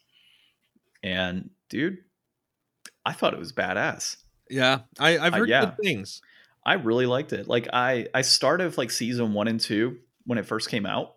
[1.04, 1.97] And dude,
[3.06, 4.17] I thought it was badass.
[4.50, 5.65] Yeah, I, uh, heard uh, yeah.
[5.65, 6.21] good things.
[6.65, 7.47] I really liked it.
[7.47, 11.15] Like I I started with like season one and two when it first came out,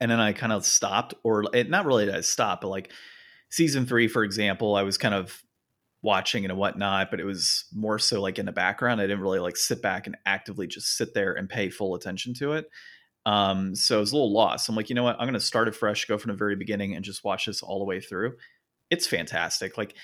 [0.00, 2.90] and then I kind of stopped, or it not really that I stopped, but like
[3.50, 5.42] season three, for example, I was kind of
[6.02, 9.00] watching and whatnot, but it was more so like in the background.
[9.00, 12.34] I didn't really like sit back and actively just sit there and pay full attention
[12.34, 12.66] to it.
[13.24, 14.68] Um, so I was a little lost.
[14.68, 15.16] I'm like, you know what?
[15.18, 17.62] I'm going to start it fresh, go from the very beginning, and just watch this
[17.62, 18.34] all the way through.
[18.90, 19.78] It's fantastic.
[19.78, 19.94] Like,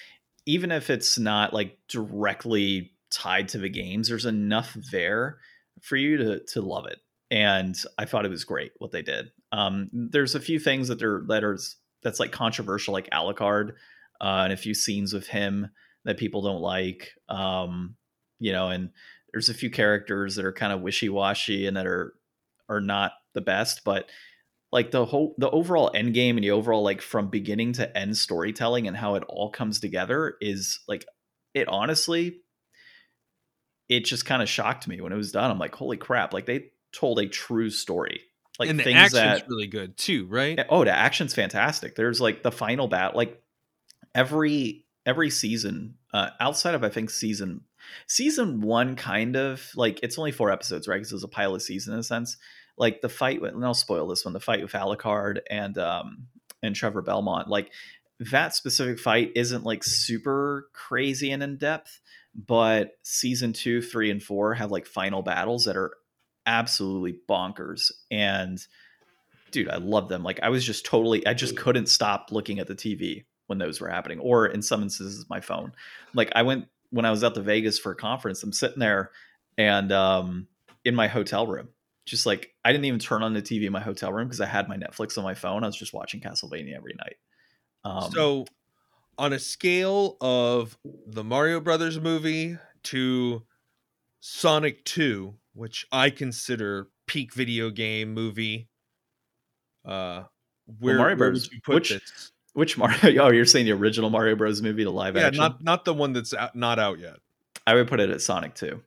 [0.47, 5.39] even if it's not like directly tied to the games, there's enough there
[5.83, 6.99] for you to to love it.
[7.31, 9.31] And I thought it was great what they did.
[9.53, 11.59] Um, there's a few things that are that are
[12.03, 13.73] that's like controversial, like Alucard,
[14.21, 15.69] uh, and a few scenes with him
[16.05, 17.13] that people don't like.
[17.29, 17.97] Um,
[18.39, 18.91] you know, and
[19.33, 22.15] there's a few characters that are kind of wishy washy and that are
[22.69, 24.09] are not the best, but
[24.71, 28.17] like the whole the overall end game and the overall like from beginning to end
[28.17, 31.07] storytelling and how it all comes together is like
[31.55, 32.41] it honestly
[33.89, 35.51] it just kind of shocked me when it was done.
[35.51, 36.33] I'm like, holy crap!
[36.35, 38.23] Like they told a true story.
[38.59, 40.59] Like and the things action's that, really good too, right?
[40.69, 41.95] Oh, the action's fantastic.
[41.95, 43.41] There's like the final bat, like
[44.15, 47.63] every every season, uh, outside of I think season
[48.07, 50.97] season one, kind of like it's only four episodes, right?
[50.97, 52.37] Because it was a pilot season in a sense.
[52.77, 56.27] Like the fight with, and I'll spoil this one, the fight with Alucard and um
[56.63, 57.71] and Trevor Belmont, like
[58.21, 62.01] that specific fight isn't like super crazy and in depth,
[62.35, 65.93] but season two, three, and four have like final battles that are
[66.47, 67.93] absolutely bonkers.
[68.11, 68.65] And
[69.51, 70.23] dude, I love them.
[70.23, 73.81] Like I was just totally, I just couldn't stop looking at the TV when those
[73.81, 75.73] were happening, or in some instances, my phone.
[76.15, 78.43] Like I went when I was out to Vegas for a conference.
[78.43, 79.11] I'm sitting there
[79.57, 80.49] and um,
[80.85, 81.69] in my hotel room,
[82.07, 84.47] just like I didn't even turn on the TV in my hotel room because I
[84.47, 85.65] had my Netflix on my phone.
[85.65, 87.17] I was just watching Castlevania every night.
[87.85, 88.47] Um, so
[89.19, 93.43] on a scale of the Mario Brothers movie to
[94.21, 98.69] Sonic 2, which I consider peak video game movie,
[99.85, 100.25] uh
[100.79, 101.51] where, well, Mario Bros.
[101.67, 102.33] which, this?
[102.59, 102.99] Which Mario?
[103.25, 104.61] Oh, you're saying the original Mario Bros.
[104.61, 105.41] movie, the live yeah, action?
[105.41, 107.19] not not the one that's out, not out yet.
[107.69, 108.83] I would put it at Sonic 2.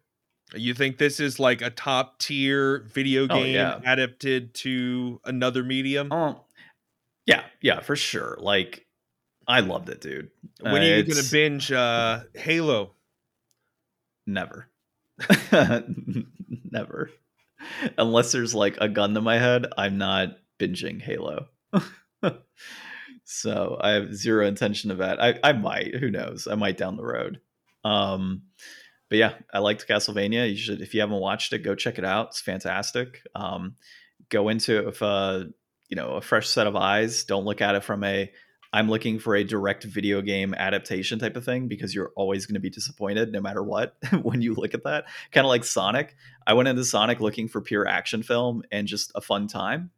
[0.55, 3.79] You think this is like a top tier video game oh, yeah.
[3.85, 6.11] adapted to another medium?
[6.11, 6.41] Oh,
[7.25, 8.35] yeah, yeah, for sure.
[8.41, 8.87] Like
[9.47, 10.31] I loved it, dude.
[10.59, 12.91] When uh, are you gonna binge uh, Halo?
[14.27, 14.67] Never.
[16.69, 17.09] Never.
[17.97, 21.47] Unless there's like a gun to my head, I'm not binging Halo.
[23.31, 25.21] so I have zero intention of that.
[25.21, 26.47] I, I might, who knows?
[26.49, 27.39] I might down the road.
[27.83, 28.43] Um,
[29.09, 30.49] but yeah, I liked Castlevania.
[30.49, 32.27] You should, if you haven't watched it, go check it out.
[32.27, 33.21] It's fantastic.
[33.33, 33.75] Um,
[34.29, 35.49] go into it with a,
[35.87, 37.23] you know, a fresh set of eyes.
[37.23, 38.31] Don't look at it from a
[38.73, 42.53] I'm looking for a direct video game adaptation type of thing because you're always going
[42.53, 45.05] to be disappointed no matter what when you look at that.
[45.31, 46.15] Kind of like Sonic.
[46.47, 49.91] I went into Sonic looking for pure action film and just a fun time,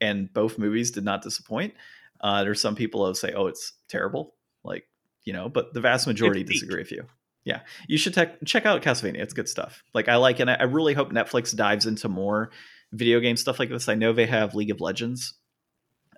[0.00, 1.74] and both movies did not disappoint.
[2.22, 4.84] Uh, there's some people who say, "Oh, it's terrible," like
[5.24, 7.04] you know, but the vast majority disagree with you.
[7.44, 9.18] Yeah, you should te- check out Castlevania.
[9.18, 9.82] It's good stuff.
[9.94, 12.50] Like I like, and I really hope Netflix dives into more
[12.92, 13.88] video game stuff like this.
[13.88, 15.34] I know they have League of Legends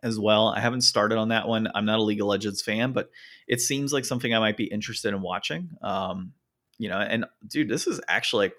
[0.03, 0.49] as well.
[0.49, 1.69] I haven't started on that one.
[1.75, 3.11] I'm not a League of Legends fan, but
[3.49, 5.71] it seems like something I might be interested in watching.
[5.83, 6.33] Um,
[6.79, 8.55] you know, and dude, this is actually like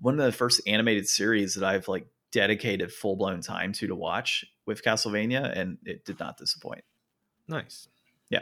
[0.00, 3.94] one of the first animated series that I've like dedicated full blown time to to
[3.94, 6.82] watch with Castlevania, and it did not disappoint.
[7.48, 7.88] Nice.
[8.30, 8.40] Yeah.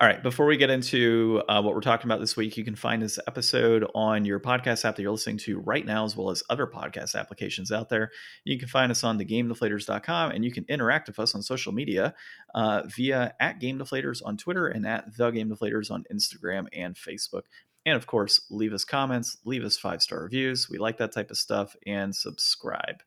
[0.00, 0.20] All right.
[0.20, 3.20] Before we get into uh, what we're talking about this week, you can find this
[3.28, 6.66] episode on your podcast app that you're listening to right now, as well as other
[6.66, 8.10] podcast applications out there.
[8.44, 12.14] You can find us on thegamedeflators.com and you can interact with us on social media
[12.56, 16.96] uh, via at Game Deflators on Twitter and at The Game Deflators on Instagram and
[16.96, 17.42] Facebook.
[17.86, 20.68] And of course, leave us comments, leave us five star reviews.
[20.68, 23.04] We like that type of stuff and subscribe.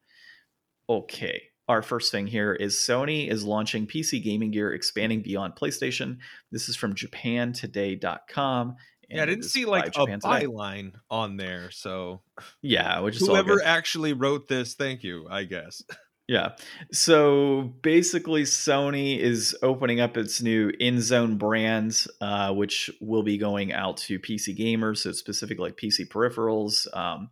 [0.87, 6.17] Okay our first thing here is Sony is launching PC gaming gear expanding beyond PlayStation.
[6.51, 8.75] This is from japantoday.com.
[9.09, 11.71] Yeah, I didn't see like a byline on there.
[11.71, 12.21] So
[12.61, 15.81] yeah, which is whoever actually wrote this, thank you, I guess.
[16.31, 16.51] Yeah.
[16.93, 23.73] So basically, Sony is opening up its new InZone brand, uh, which will be going
[23.73, 26.87] out to PC gamers, so specifically like PC peripherals.
[26.95, 27.27] Um,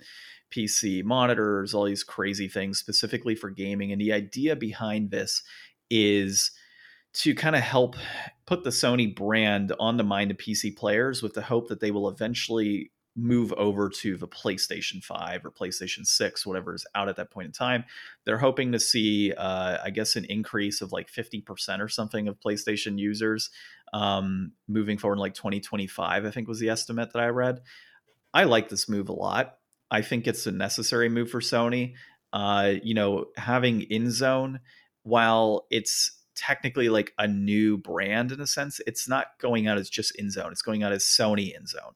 [0.51, 3.93] PC monitors, all these crazy things specifically for gaming.
[3.93, 5.43] And the idea behind this
[5.89, 6.51] is
[7.13, 7.95] to kind of help
[8.47, 11.91] put the Sony brand on the mind of PC players with the hope that they
[11.91, 17.17] will eventually move over to the PlayStation 5 or PlayStation 6, whatever is out at
[17.17, 17.83] that point in time.
[18.25, 22.39] They're hoping to see, uh, I guess, an increase of like 50% or something of
[22.39, 23.49] PlayStation users
[23.93, 27.61] um, moving forward in like 2025, I think was the estimate that I read.
[28.33, 29.57] I like this move a lot.
[29.91, 31.93] I think it's a necessary move for Sony.
[32.31, 34.59] Uh, you know, having InZone,
[35.03, 39.89] while it's technically like a new brand in a sense, it's not going out as
[39.89, 40.51] just InZone.
[40.51, 41.93] It's going out as Sony InZone.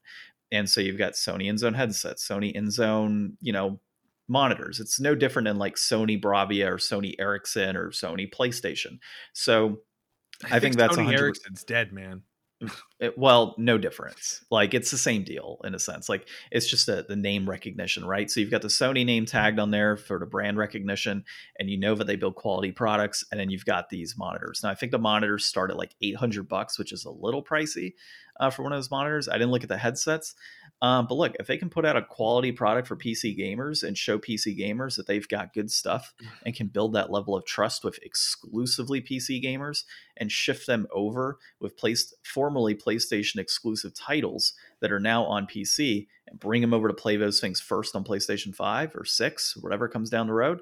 [0.54, 3.80] And so you've got Sony InZone headsets, Sony InZone, you know,
[4.28, 4.80] monitors.
[4.80, 9.00] It's no different than like Sony Bravia or Sony Ericsson or Sony PlayStation.
[9.34, 9.80] So
[10.44, 12.22] I, I think, think, that's Sony Ericsson's dead, man.
[13.00, 14.46] It, well, no difference.
[14.50, 16.08] Like it's the same deal in a sense.
[16.08, 18.32] Like it's just a, the name recognition, right?
[18.32, 21.26] So you've got the Sony name tagged on there for the brand recognition,
[21.60, 23.26] and you know that they build quality products.
[23.30, 24.62] And then you've got these monitors.
[24.64, 27.44] Now I think the monitors start at like eight hundred bucks, which is a little
[27.44, 27.96] pricey
[28.40, 29.30] uh, for one of those monitors.
[29.30, 30.36] I didn't look at the headsets,
[30.82, 33.98] um, but look, if they can put out a quality product for PC gamers and
[33.98, 36.28] show PC gamers that they've got good stuff mm.
[36.46, 39.84] and can build that level of trust with exclusively PC gamers
[40.18, 46.08] and shift them over with placed formerly PlayStation exclusive titles that are now on PC
[46.28, 49.88] and bring them over to play those things first on PlayStation 5 or 6, whatever
[49.88, 50.62] comes down the road.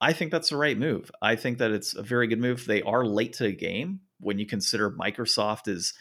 [0.00, 1.10] I think that's the right move.
[1.22, 2.66] I think that it's a very good move.
[2.66, 5.94] They are late to the game when you consider Microsoft is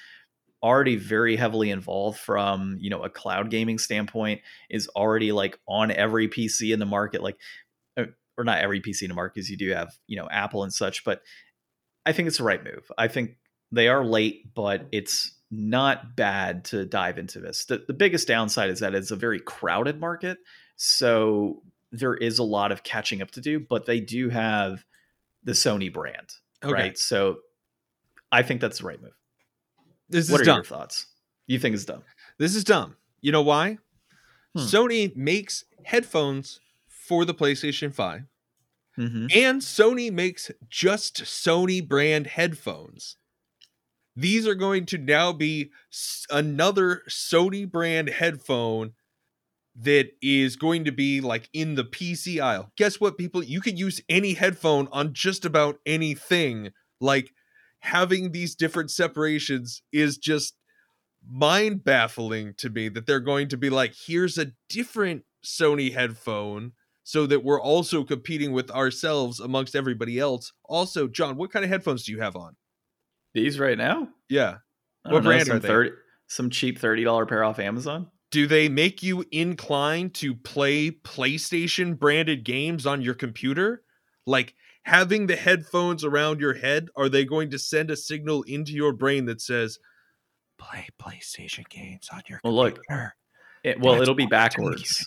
[0.64, 5.92] already very heavily involved from you know a cloud gaming standpoint is already like on
[5.92, 7.38] every pc in the market like
[7.98, 8.06] uh,
[8.38, 10.74] or not every pc in the market because you do have you know apple and
[10.74, 11.22] such but
[12.06, 12.90] i think it's the right move.
[12.98, 13.38] I think
[13.72, 17.66] they are late but it's not bad to dive into this.
[17.66, 20.38] The, the biggest downside is that it's a very crowded market
[20.78, 24.86] so there is a lot of catching up to do but they do have
[25.44, 26.32] the sony brand
[26.64, 26.74] okay.
[26.74, 26.98] right?
[26.98, 27.40] So
[28.32, 29.12] i think that's the right move
[30.14, 30.58] this what is dumb.
[30.58, 31.08] your thoughts?
[31.48, 32.04] You think it's dumb?
[32.38, 32.96] This is dumb.
[33.22, 33.78] You know why?
[34.56, 34.62] Hmm.
[34.62, 38.24] Sony makes headphones for the PlayStation 5.
[38.98, 39.26] Mm-hmm.
[39.36, 43.18] And Sony makes just Sony brand headphones.
[44.16, 45.72] These are going to now be
[46.30, 48.94] another Sony brand headphone
[49.76, 52.72] that is going to be like in the PC aisle.
[52.78, 53.44] Guess what, people?
[53.44, 56.72] You could use any headphone on just about anything.
[57.02, 57.34] Like
[57.84, 60.56] having these different separations is just
[61.30, 66.72] mind baffling to me that they're going to be like, here's a different Sony headphone
[67.04, 70.54] so that we're also competing with ourselves amongst everybody else.
[70.64, 72.56] Also, John, what kind of headphones do you have on?
[73.34, 74.08] These right now?
[74.30, 74.60] Yeah.
[75.04, 75.68] What brand know, some are they?
[75.68, 75.92] 30,
[76.28, 78.08] some cheap $30 pair off Amazon?
[78.32, 83.84] Do they make you inclined to play PlayStation branded games on your computer?
[84.26, 88.74] Like having the headphones around your head, are they going to send a signal into
[88.74, 89.80] your brain that says,
[90.58, 92.84] play PlayStation games on your well, computer?
[92.90, 93.14] Look,
[93.64, 95.06] it, well, That's it'll be backwards.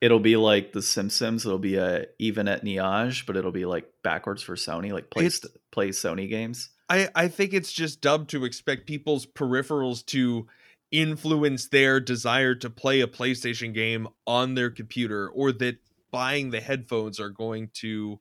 [0.00, 1.44] It'll be like the Simpsons.
[1.44, 5.28] It'll be a even at Niage, but it'll be like backwards for Sony, like play
[5.70, 6.70] play Sony games.
[6.88, 10.46] I I think it's just dumb to expect people's peripherals to
[10.90, 15.76] influence their desire to play a PlayStation game on their computer, or that
[16.10, 18.18] buying the headphones are going to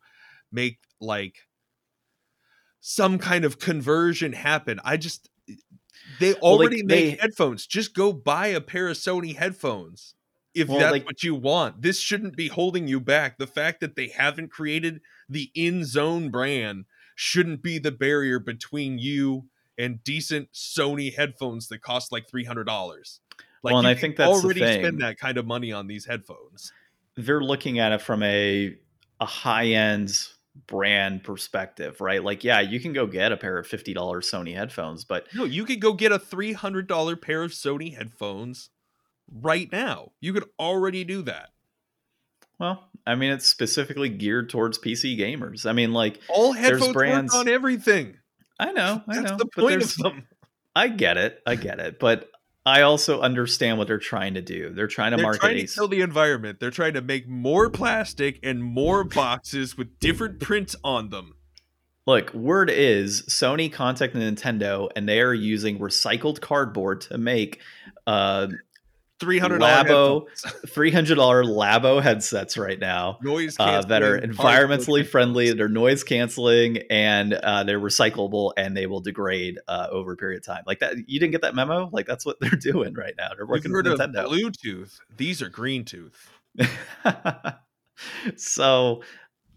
[0.52, 1.48] make like
[2.80, 4.80] some kind of conversion happen.
[4.84, 5.30] I just
[6.20, 7.66] they already well, like, make they, headphones.
[7.66, 10.16] Just go buy a pair of Sony headphones
[10.54, 11.82] if well, that's like, what you want.
[11.82, 13.38] This shouldn't be holding you back.
[13.38, 16.86] The fact that they haven't created the InZone brand
[17.16, 19.46] shouldn't be the barrier between you
[19.78, 23.20] and decent Sony headphones that cost like three hundred dollars.
[23.62, 26.72] Like well, and I think that's already spend that kind of money on these headphones.
[27.16, 28.76] They're looking at it from a
[29.20, 30.18] a high end
[30.68, 32.24] brand perspective, right?
[32.24, 35.66] Like, yeah, you can go get a pair of $50 Sony headphones, but no, you
[35.66, 38.70] could go get a $300 pair of Sony headphones
[39.32, 40.12] right now.
[40.22, 41.50] You could already do that.
[42.60, 45.66] Well, I mean, it's specifically geared towards PC gamers.
[45.66, 48.18] I mean, like all headphones brands on everything.
[48.60, 49.38] I know, I That's know.
[49.38, 50.28] the point of them.
[50.76, 52.30] I get it, I get it, but
[52.66, 54.74] I also understand what they're trying to do.
[54.74, 56.60] They're trying to They're market trying to kill the environment.
[56.60, 61.36] They're trying to make more plastic and more boxes with different prints on them.
[62.06, 67.60] Look, word is Sony contacted Nintendo and they are using recycled cardboard to make
[68.08, 68.48] uh
[69.20, 70.28] Three hundred Labo
[70.70, 75.52] three hundred dollar Labo headsets right now noise uh, that are environmentally friendly.
[75.52, 80.38] They're noise canceling and uh, they're recyclable and they will degrade uh, over a period
[80.38, 80.64] of time.
[80.66, 81.90] Like that, you didn't get that memo?
[81.92, 83.30] Like that's what they're doing right now.
[83.36, 84.26] They're working with Nintendo.
[84.26, 84.98] Bluetooth.
[85.18, 86.32] These are green tooth.
[88.38, 89.02] so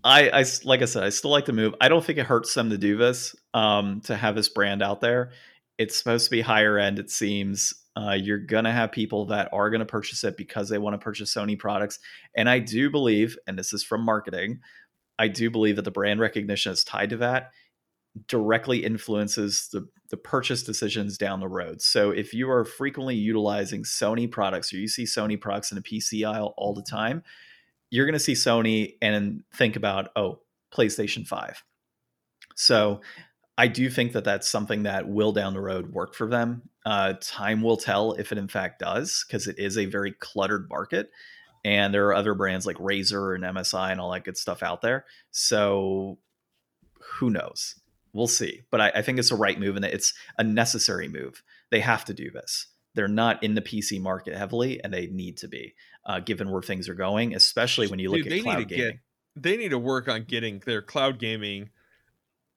[0.04, 1.74] I, I like I said, I still like the move.
[1.80, 5.00] I don't think it hurts them to do this, um, to have this brand out
[5.00, 5.30] there.
[5.78, 7.74] It's supposed to be higher end, it seems.
[7.96, 11.34] Uh, you're gonna have people that are gonna purchase it because they want to purchase
[11.34, 11.98] Sony products.
[12.36, 14.60] And I do believe, and this is from marketing,
[15.18, 17.52] I do believe that the brand recognition is tied to that
[18.28, 21.80] directly influences the, the purchase decisions down the road.
[21.80, 25.82] So if you are frequently utilizing Sony products or you see Sony products in a
[25.82, 27.22] PC aisle all the time,
[27.90, 30.40] you're going to see Sony and think about, oh,
[30.74, 31.62] PlayStation 5.
[32.54, 33.00] So
[33.58, 36.62] I do think that that's something that will down the road work for them.
[36.86, 40.68] Uh, time will tell if it in fact does, because it is a very cluttered
[40.70, 41.10] market.
[41.64, 44.80] And there are other brands like Razer and MSI and all that good stuff out
[44.82, 45.04] there.
[45.30, 46.18] So
[47.00, 47.76] who knows?
[48.12, 48.62] We'll see.
[48.70, 51.42] But I, I think it's a right move and it's a necessary move.
[51.70, 52.66] They have to do this.
[52.94, 55.74] They're not in the PC market heavily, and they need to be,
[56.04, 58.68] uh, given where things are going, especially when you look Dude, at they cloud need
[58.68, 58.90] to gaming.
[58.92, 59.00] get
[59.34, 61.70] they need to work on getting their cloud gaming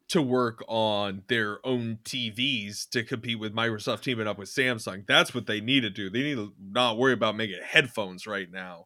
[0.09, 5.05] to work on their own TVs to compete with Microsoft teaming up with Samsung.
[5.07, 6.09] That's what they need to do.
[6.09, 8.85] They need to not worry about making headphones right now.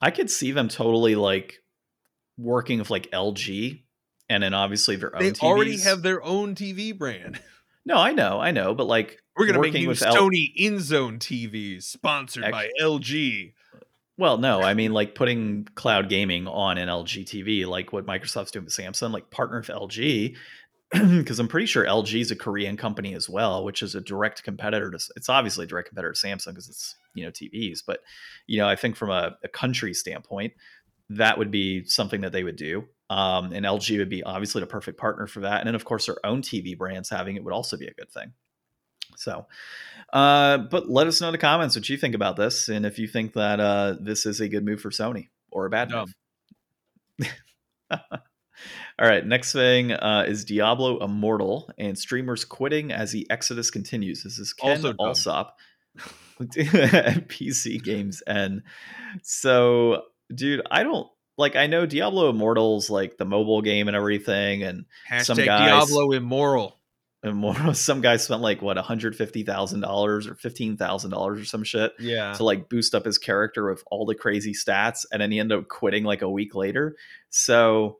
[0.00, 1.58] I could see them totally like
[2.38, 3.82] working with like LG
[4.28, 5.42] and then obviously their own They TVs.
[5.42, 7.40] already have their own TV brand.
[7.86, 11.18] No, I know, I know, but like We're gonna make new with L- Sony InZone
[11.18, 13.52] TVs sponsored by LG.
[14.16, 18.52] Well, no, I mean like putting cloud gaming on an LG TV, like what Microsoft's
[18.52, 20.36] doing with Samsung, like partner with LG,
[20.92, 24.44] because I'm pretty sure LG is a Korean company as well, which is a direct
[24.44, 24.98] competitor to.
[25.16, 28.00] It's obviously a direct competitor to Samsung because it's you know TVs, but
[28.46, 30.52] you know I think from a, a country standpoint,
[31.10, 32.84] that would be something that they would do.
[33.10, 36.06] Um, and LG would be obviously the perfect partner for that, and then of course
[36.06, 38.32] their own TV brands having it would also be a good thing.
[39.16, 39.46] So,
[40.12, 42.98] uh, but let us know in the comments what you think about this, and if
[42.98, 46.06] you think that uh, this is a good move for Sony or a bad Dumb.
[47.18, 47.28] move.
[48.98, 54.22] All right, next thing uh, is Diablo Immortal, and streamers quitting as the exodus continues.
[54.22, 54.94] This is Ken Also.
[54.98, 55.56] Allsop,
[56.40, 58.62] PC Games, and
[59.22, 60.02] so,
[60.32, 61.56] dude, I don't like.
[61.56, 64.84] I know Diablo Immortal's like the mobile game and everything, and
[65.22, 66.78] Some Hashtag guys- Diablo immoral.
[67.24, 67.74] And more.
[67.74, 71.44] Some guy spent like what one hundred fifty thousand dollars or fifteen thousand dollars or
[71.44, 72.32] some shit Yeah.
[72.34, 75.58] to like boost up his character with all the crazy stats, and then he ended
[75.58, 76.96] up quitting like a week later.
[77.30, 77.98] So,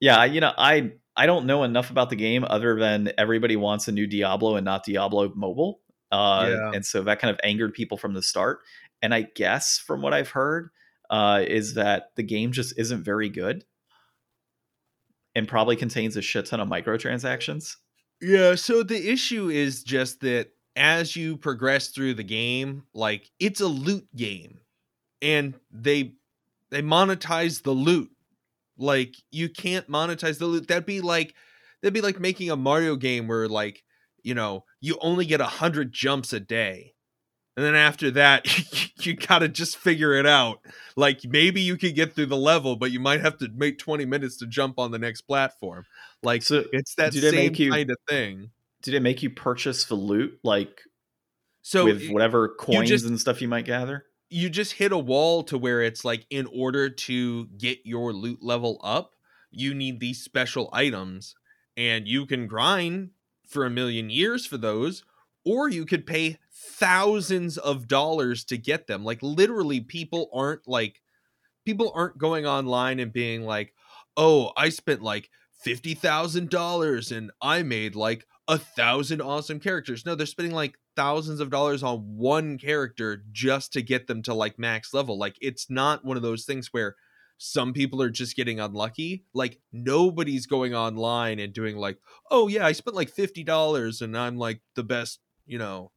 [0.00, 3.88] yeah, you know, I I don't know enough about the game other than everybody wants
[3.88, 5.80] a new Diablo and not Diablo Mobile,
[6.12, 6.70] uh, Yeah.
[6.74, 8.60] and so that kind of angered people from the start.
[9.02, 10.70] And I guess from what I've heard,
[11.10, 13.64] uh, is that the game just isn't very good,
[15.34, 17.76] and probably contains a shit ton of microtransactions.
[18.24, 23.60] Yeah, so the issue is just that as you progress through the game, like it's
[23.60, 24.60] a loot game
[25.22, 26.14] and they
[26.70, 28.10] they monetize the loot.
[28.78, 30.68] Like you can't monetize the loot.
[30.68, 31.34] That'd be like
[31.82, 33.84] that'd be like making a Mario game where like,
[34.22, 36.93] you know, you only get a 100 jumps a day.
[37.56, 38.46] And then after that,
[39.06, 40.60] you got to just figure it out.
[40.96, 44.04] Like maybe you could get through the level, but you might have to make 20
[44.04, 45.84] minutes to jump on the next platform.
[46.22, 48.50] Like So, it's that same make you- kind of thing.
[48.82, 50.80] did it make you purchase the loot like
[51.62, 54.04] So with whatever coins just- and stuff you might gather?
[54.30, 58.42] you just hit a wall to where it's like in order to get your loot
[58.42, 59.12] level up,
[59.52, 61.36] you need these special items
[61.76, 63.10] and you can grind
[63.46, 65.04] for a million years for those
[65.44, 66.38] or you could pay
[66.72, 69.04] thousands of dollars to get them.
[69.04, 71.00] Like literally people aren't like
[71.64, 73.74] people aren't going online and being like,
[74.16, 75.30] "Oh, I spent like
[75.64, 80.04] $50,000 and I made like a thousand awesome characters.
[80.04, 84.34] No, they're spending like thousands of dollars on one character just to get them to
[84.34, 85.18] like max level.
[85.18, 86.96] Like it's not one of those things where
[87.38, 89.24] some people are just getting unlucky.
[89.32, 91.98] Like nobody's going online and doing like,
[92.30, 95.20] oh yeah, I spent like fifty dollars and I'm like the best.
[95.46, 95.90] You know,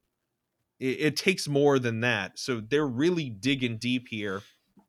[0.79, 2.39] it, it takes more than that.
[2.39, 4.41] So they're really digging deep here.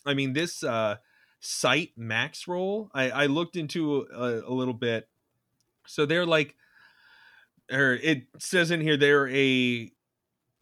[0.07, 0.97] I mean, this uh,
[1.41, 5.09] site Maxroll, I, I looked into a, a little bit.
[5.87, 6.55] So they're like,
[7.71, 9.91] or it says in here they're a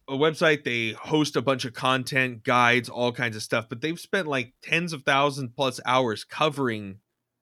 [0.09, 3.99] a website they host a bunch of content guides all kinds of stuff but they've
[3.99, 6.99] spent like tens of thousands plus hours covering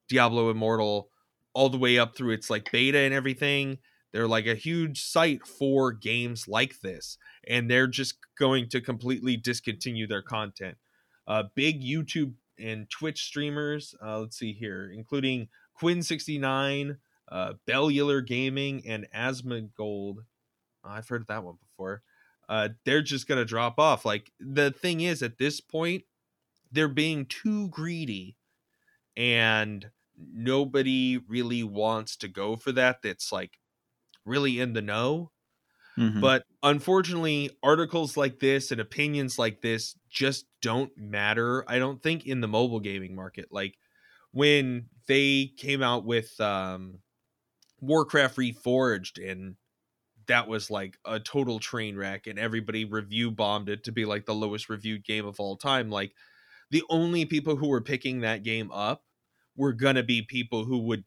[0.08, 1.10] diablo immortal
[1.54, 3.78] all the way up through its like beta and everything
[4.16, 7.18] they're like a huge site for games like this
[7.50, 10.78] and they're just going to completely discontinue their content
[11.28, 15.50] uh big youtube and twitch streamers uh let's see here including
[15.82, 16.96] quin69
[17.30, 20.20] uh bellular gaming and asmongold
[20.86, 22.02] i've heard of that one before
[22.48, 24.06] uh, they're just going to drop off.
[24.06, 26.04] Like the thing is, at this point,
[26.72, 28.36] they're being too greedy,
[29.18, 33.02] and nobody really wants to go for that.
[33.02, 33.58] That's like
[34.26, 35.32] really in the know.
[35.98, 36.20] Mm-hmm.
[36.20, 41.64] But unfortunately, articles like this and opinions like this just don't matter.
[41.70, 43.48] I don't think in the mobile gaming market.
[43.50, 43.78] Like
[44.32, 47.00] when they came out with um,
[47.80, 49.56] Warcraft Reforged and
[50.28, 54.26] that was like a total train wreck and everybody review bombed it to be like
[54.26, 56.14] the lowest reviewed game of all time like
[56.72, 59.04] the only people who were picking that game up
[59.56, 61.04] were going to be people who would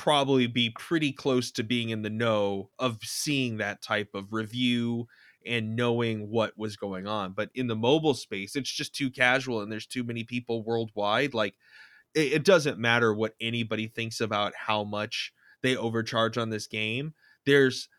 [0.00, 5.06] probably be pretty close to being in the know of seeing that type of review
[5.44, 7.34] and knowing what was going on.
[7.34, 11.34] But in the mobile space it's just too casual and there's too many people worldwide.
[11.34, 11.54] Like
[12.14, 17.12] it, it doesn't matter what anybody thinks about how much they overcharge on this game.
[17.44, 17.90] There's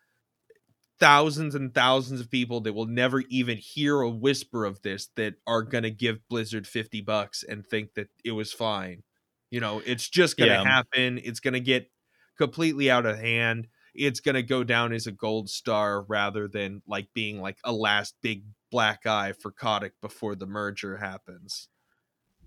[0.99, 5.36] thousands and thousands of people that will never even hear a whisper of this that
[5.45, 9.04] are going to give Blizzard 50 bucks and think that it was fine.
[9.52, 10.64] You know, it's just going to yeah.
[10.64, 11.20] happen.
[11.24, 11.91] It's going to get
[12.38, 13.68] completely out of hand.
[13.93, 17.72] It's going to go down as a gold star rather than like being like a
[17.72, 21.68] last big black eye for Kotick before the merger happens.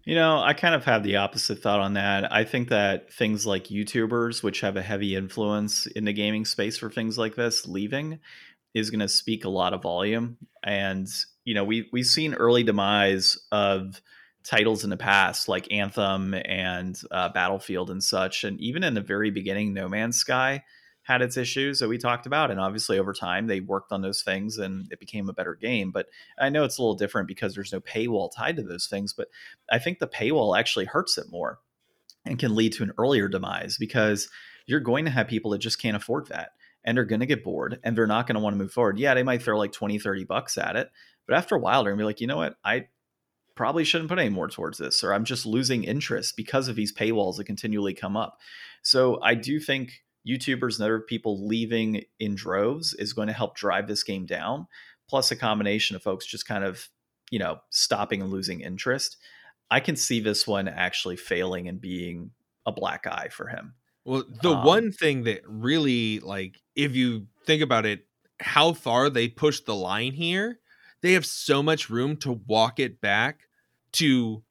[0.05, 2.31] You know, I kind of have the opposite thought on that.
[2.31, 6.77] I think that things like YouTubers, which have a heavy influence in the gaming space
[6.77, 8.19] for things like this, leaving
[8.75, 10.37] is going to speak a lot of volume.
[10.63, 11.09] And
[11.45, 14.01] you know, we we've seen early demise of
[14.45, 19.01] titles in the past, like Anthem and uh, Battlefield and such, and even in the
[19.01, 20.62] very beginning, No Man's Sky
[21.03, 24.22] had its issues that we talked about and obviously over time they worked on those
[24.22, 26.07] things and it became a better game but
[26.38, 29.28] i know it's a little different because there's no paywall tied to those things but
[29.70, 31.59] i think the paywall actually hurts it more
[32.24, 34.28] and can lead to an earlier demise because
[34.66, 36.51] you're going to have people that just can't afford that
[36.84, 38.99] and they're going to get bored and they're not going to want to move forward.
[38.99, 40.90] Yeah they might throw like 20 30 bucks at it
[41.26, 42.57] but after a while they're going to be like you know what?
[42.64, 42.86] I
[43.55, 46.93] probably shouldn't put any more towards this or i'm just losing interest because of these
[46.93, 48.39] paywalls that continually come up
[48.83, 53.57] so i do think YouTubers and other people leaving in droves is going to help
[53.57, 54.67] drive this game down.
[55.09, 56.89] Plus, a combination of folks just kind of,
[57.31, 59.19] you know, stopping and losing interest.
[59.71, 62.31] I can see this one actually failing and being
[62.65, 63.75] a black eye for him.
[64.05, 68.07] Well, the um, one thing that really, like, if you think about it,
[68.41, 70.59] how far they pushed the line here,
[71.05, 73.43] they have so much room to walk it back
[73.95, 74.45] to,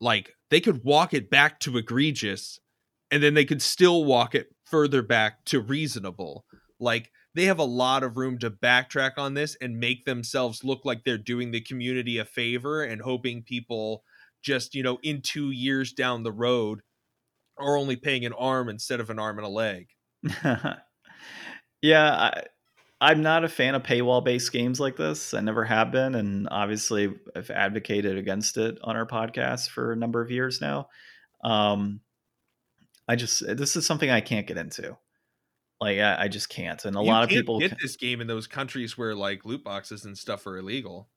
[0.00, 2.60] like, they could walk it back to egregious
[3.10, 6.44] and then they could still walk it further back to reasonable.
[6.80, 10.84] Like they have a lot of room to backtrack on this and make themselves look
[10.84, 14.04] like they're doing the community a favor and hoping people
[14.42, 16.80] just, you know, in 2 years down the road
[17.58, 19.88] are only paying an arm instead of an arm and a leg.
[21.82, 22.42] yeah, I,
[23.00, 25.32] I'm not a fan of paywall based games like this.
[25.32, 26.14] I never have been.
[26.14, 30.88] And obviously, I've advocated against it on our podcast for a number of years now.
[31.44, 32.00] Um,
[33.06, 34.96] I just this is something I can't get into.
[35.80, 38.26] Like I, I just can't, and a you lot of people get this game in
[38.26, 41.08] those countries where like loot boxes and stuff are illegal.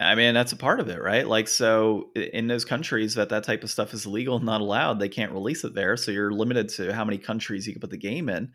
[0.00, 1.26] I mean, that's a part of it, right?
[1.26, 4.98] Like, so in those countries that that type of stuff is illegal, and not allowed,
[4.98, 5.96] they can't release it there.
[5.96, 8.52] So you're limited to how many countries you can put the game in.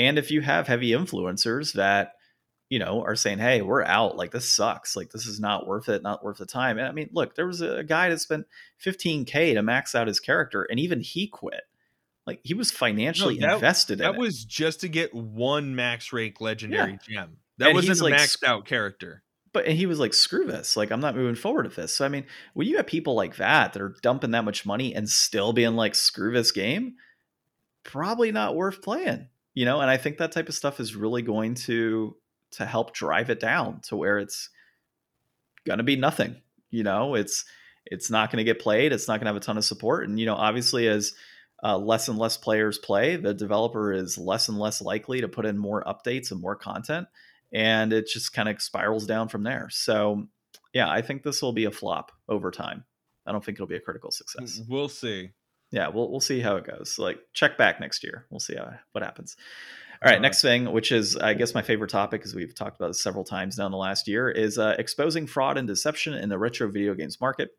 [0.00, 2.14] And if you have heavy influencers that,
[2.70, 5.90] you know, are saying, hey, we're out, like this sucks, like this is not worth
[5.90, 6.78] it, not worth the time.
[6.78, 8.46] And I mean, look, there was a guy that spent
[8.82, 11.64] 15K to max out his character, and even he quit.
[12.26, 16.14] Like he was financially no, that, invested that in was just to get one max
[16.14, 16.98] rank legendary yeah.
[17.16, 17.36] gem.
[17.58, 19.22] That and wasn't a like, maxed out character.
[19.52, 20.78] But and he was like, screw this.
[20.78, 21.94] Like, I'm not moving forward with this.
[21.94, 22.24] So, I mean,
[22.54, 25.74] when you have people like that that are dumping that much money and still being
[25.74, 26.94] like, screw this game,
[27.82, 29.26] probably not worth playing,
[29.60, 29.80] you know?
[29.80, 32.16] And I think that type of stuff is really going to
[32.52, 34.48] to help drive it down to where it's
[35.66, 36.36] gonna be nothing.
[36.70, 37.44] You know, it's
[37.86, 38.92] it's not going to get played.
[38.92, 40.08] It's not going to have a ton of support.
[40.08, 41.12] And, you know, obviously, as
[41.62, 45.46] uh, less and less players play, the developer is less and less likely to put
[45.46, 47.08] in more updates and more content.
[47.52, 49.68] And it just kind of spirals down from there.
[49.70, 50.28] So,
[50.72, 52.84] yeah, I think this will be a flop over time.
[53.26, 54.60] I don't think it'll be a critical success.
[54.68, 55.30] We'll see.
[55.70, 56.98] Yeah, we'll we'll see how it goes.
[56.98, 58.26] Like check back next year.
[58.30, 59.36] We'll see how, what happens.
[60.02, 62.88] All right, next thing, which is I guess my favorite topic, because we've talked about
[62.88, 66.28] this several times now in the last year, is uh, exposing fraud and deception in
[66.28, 67.50] the retro video games market.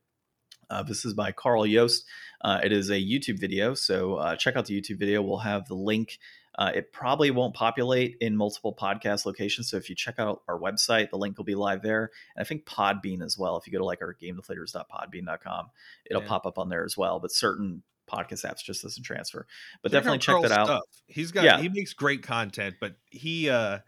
[0.70, 2.04] Uh, this is by Karl Jobst.
[2.42, 5.22] Uh, it is a YouTube video, so uh, check out the YouTube video.
[5.22, 6.18] We'll have the link.
[6.58, 10.60] Uh, it probably won't populate in multiple podcast locations, so if you check out our
[10.60, 12.10] website, the link will be live there.
[12.36, 13.58] And I think Podbean as well.
[13.58, 15.68] If you go to like our gamedeflators.podbean.com,
[16.10, 16.28] it'll yeah.
[16.28, 17.20] pop up on there as well.
[17.20, 19.46] But certain podcast apps just doesn't transfer.
[19.82, 20.68] But definitely check that out.
[20.68, 20.82] Stuff.
[21.08, 21.60] He's got yeah.
[21.60, 23.80] he makes great content, but he uh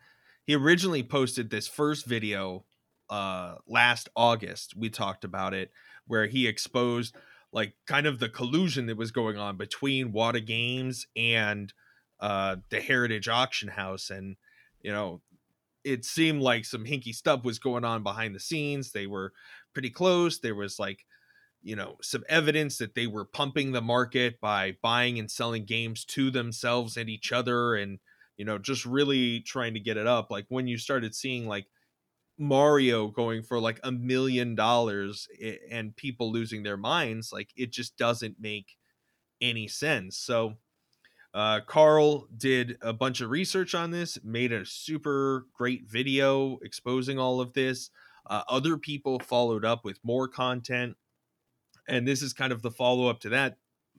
[0.45, 2.66] he originally posted this first video
[3.09, 4.76] uh last August.
[4.76, 5.72] We talked about it
[6.07, 7.16] where he exposed
[7.53, 11.72] like kind of the collusion that was going on between Wata Games and
[12.20, 14.36] uh, the Heritage Auction House, and
[14.82, 15.22] you know,
[15.84, 18.91] it seemed like some hinky stuff was going on behind the scenes.
[18.91, 19.34] They were
[19.74, 20.39] pretty close.
[20.39, 21.05] There was like,
[21.64, 26.05] you know, some evidence that they were pumping the market by buying and selling games
[26.05, 27.99] to themselves and each other, and
[28.38, 30.30] you know, just really trying to get it up.
[30.30, 31.68] Like when you started seeing like
[32.38, 35.28] Mario going for like a million dollars
[35.72, 38.76] and people losing their minds, like it just doesn't make
[39.41, 40.18] any sense.
[40.18, 40.55] So,
[41.34, 47.20] uh, Karl did a bunch of research on this, made a super great video exposing
[47.20, 47.89] all of this.
[48.30, 50.95] Uh, other people followed up with more content,
[51.88, 53.58] and this is kind of the follow up to that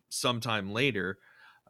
[0.09, 1.19] sometime later.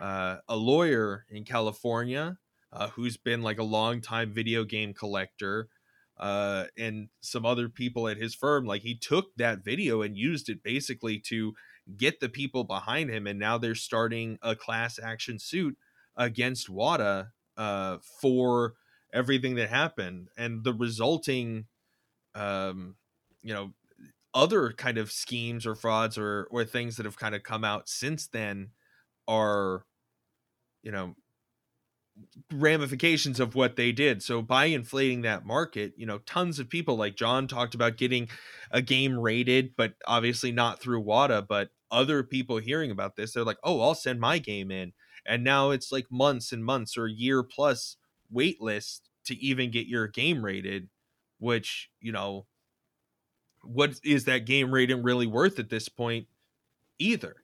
[0.01, 2.37] Uh, a lawyer in California
[2.73, 5.69] uh, who's been like a long time video game collector
[6.19, 10.49] uh, and some other people at his firm, like he took that video and used
[10.49, 11.55] it basically to
[11.97, 15.77] get the people behind him, and now they're starting a class action suit
[16.17, 18.75] against Wata uh, for
[19.12, 21.67] everything that happened, and the resulting,
[22.35, 22.97] um,
[23.43, 23.73] you know,
[24.35, 27.89] other kind of schemes or frauds or or things that have kind of come out
[27.89, 28.70] since then
[29.28, 29.87] are,
[30.82, 31.14] you know,
[32.53, 34.22] ramifications of what they did.
[34.22, 38.28] So by inflating that market, you know, tons of people like John talked about getting
[38.70, 43.45] a game rated, but obviously not through Wata, but other people hearing about this, they're
[43.45, 44.93] like, "Oh, I'll send my game in."
[45.26, 47.97] And now it's like months and months or year plus
[48.30, 50.89] wait list to even get your game rated,
[51.39, 52.47] which, you know,
[53.67, 56.27] what is that game rating really worth at this point
[56.99, 57.37] either?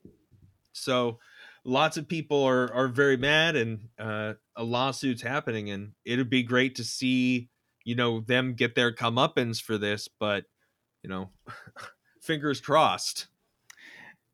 [0.73, 1.19] So,
[1.65, 6.43] lots of people are are very mad and uh, a lawsuit's happening and it'd be
[6.43, 7.49] great to see
[7.85, 10.45] you know them get their comeuppance for this but
[11.03, 11.31] you know
[12.21, 13.27] fingers crossed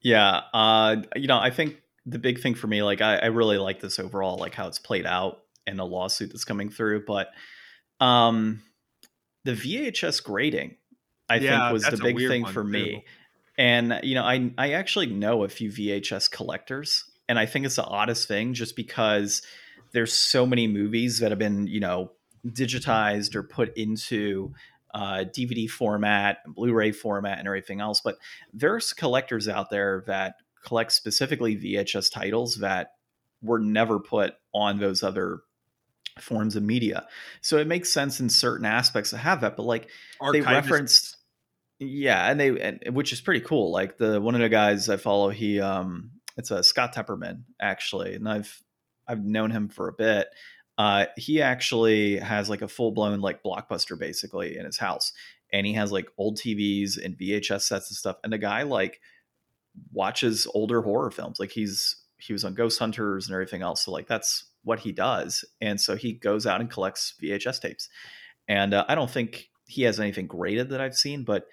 [0.02, 3.58] yeah uh you know i think the big thing for me like I, I really
[3.58, 7.30] like this overall like how it's played out and the lawsuit that's coming through but
[8.00, 8.62] um
[9.44, 10.76] the vhs grading
[11.28, 12.68] i yeah, think was the big thing for too.
[12.68, 13.04] me
[13.58, 17.76] and you know i i actually know a few vhs collectors and I think it's
[17.76, 19.42] the oddest thing just because
[19.92, 22.12] there's so many movies that have been you know
[22.46, 24.52] digitized or put into
[24.94, 28.00] uh, DVD format, Blu-ray format, and everything else.
[28.00, 28.16] But
[28.52, 32.92] there's collectors out there that collect specifically VHS titles that
[33.42, 35.40] were never put on those other
[36.18, 37.06] forms of media.
[37.42, 39.56] So it makes sense in certain aspects to have that.
[39.56, 39.88] But like
[40.32, 41.15] they referenced,
[41.78, 43.70] yeah, and they and, which is pretty cool.
[43.70, 48.14] Like the one of the guys I follow, he um it's a Scott Tepperman actually,
[48.14, 48.62] and I've
[49.06, 50.28] I've known him for a bit.
[50.78, 55.12] Uh, he actually has like a full blown like blockbuster basically in his house,
[55.52, 58.16] and he has like old TVs and VHS sets and stuff.
[58.24, 59.00] And the guy like
[59.92, 61.38] watches older horror films.
[61.38, 63.84] Like he's he was on Ghost Hunters and everything else.
[63.84, 65.44] So like that's what he does.
[65.60, 67.88] And so he goes out and collects VHS tapes.
[68.48, 71.46] And uh, I don't think he has anything graded that I've seen, but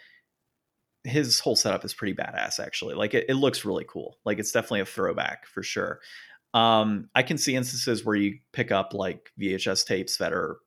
[1.04, 4.52] his whole setup is pretty badass actually like it, it looks really cool like it's
[4.52, 6.00] definitely a throwback for sure.
[6.54, 10.58] Um i can see instances where you pick up like vhs tapes that are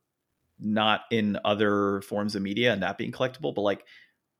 [0.59, 3.84] not in other forms of media and not being collectible but like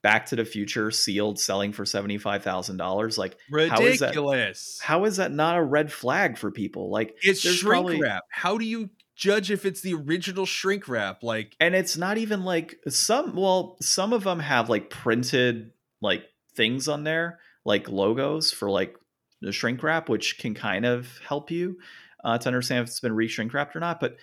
[0.07, 5.17] back to the future sealed selling for $75000 like ridiculous how is, that, how is
[5.17, 6.91] that not a red flag for people?
[6.91, 8.23] Like it's shrink probably, wrap.
[8.31, 11.25] How do you judge if it's the original shrink wrap?
[11.25, 15.73] Like and it's not even like some well some of them have like printed
[16.07, 18.97] like things on there, like logos for like
[19.43, 21.77] the shrink wrap, which can kind of help you
[22.25, 24.01] uh, to understand if it's been re-shrink wrapped or not.
[24.01, 24.17] But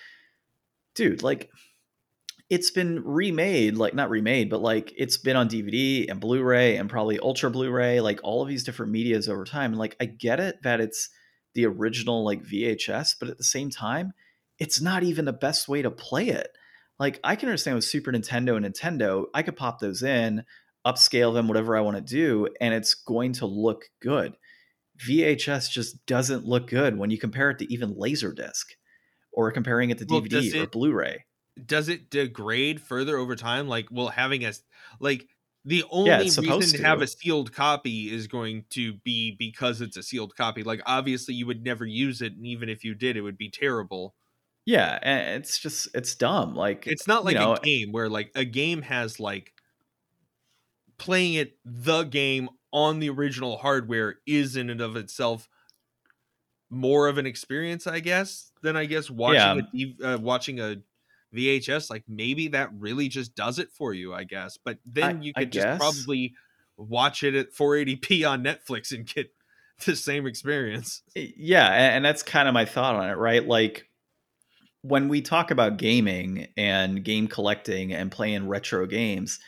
[0.94, 1.50] dude, like
[2.50, 6.90] it's been remade, like not remade, but like it's been on DVD and Blu-ray and
[6.90, 9.72] probably Ultra Blu-ray, like all of these different medias over time.
[9.72, 11.08] And like I get it that it's
[11.54, 14.12] the original like VHS, but at the same time,
[14.58, 16.48] it's not even the best way to play it.
[16.98, 20.44] Like I can understand with Super Nintendo and Nintendo, I could pop those in,
[20.86, 24.36] upscale them, whatever I want to do, and it's going to look good.
[24.98, 28.64] VHS just doesn't look good when you compare it to even Laserdisc
[29.32, 31.24] or comparing it to Well, DVD does or Blu-ray.
[31.66, 33.68] Does it degrade further over time?
[33.68, 34.52] Like, well, having a
[35.00, 35.28] like
[35.64, 39.80] the only Yeah, reason supposed to have a sealed copy is going to be because
[39.80, 40.62] it's a sealed copy.
[40.62, 43.50] Like, obviously, you would never use it, and even if you did, it would be
[43.50, 44.14] terrible.
[44.66, 44.98] Yeah,
[45.36, 46.54] it's just it's dumb.
[46.54, 49.53] Like It's not like you know, a game where like a game has like
[50.98, 55.48] playing it the game on the original hardware is in and of itself
[56.70, 60.06] more of an experience, I guess, than I guess watching Yeah.
[60.06, 60.76] a uh, watching a
[61.34, 61.90] VHS.
[61.90, 64.58] Like maybe that really just does it for you, I guess.
[64.62, 66.34] But then you I could just probably
[66.76, 69.30] watch it at 480p on Netflix and get
[69.86, 71.02] the same experience.
[71.14, 73.88] yeah and that's kind of my thought on it right like
[74.82, 79.40] when we talk about gaming and game collecting and playing retro games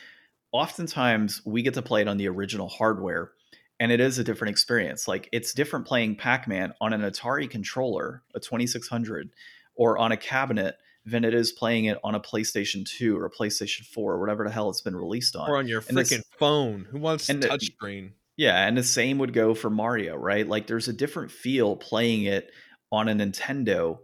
[0.52, 3.32] oftentimes we get to play it on the original hardware
[3.78, 8.22] and it is a different experience like it's different playing pac-man on an atari controller
[8.34, 9.30] a 2600
[9.74, 10.76] or on a cabinet
[11.06, 14.44] than it is playing it on a playstation 2 or a playstation 4 or whatever
[14.44, 16.86] the hell it's been released on Or on your freaking phone.
[16.90, 18.10] Who wants and touchscreen?
[18.36, 20.46] Yeah, and the same would go for Mario, right?
[20.46, 22.50] Like there's a different feel playing it
[22.92, 23.98] on a Nintendo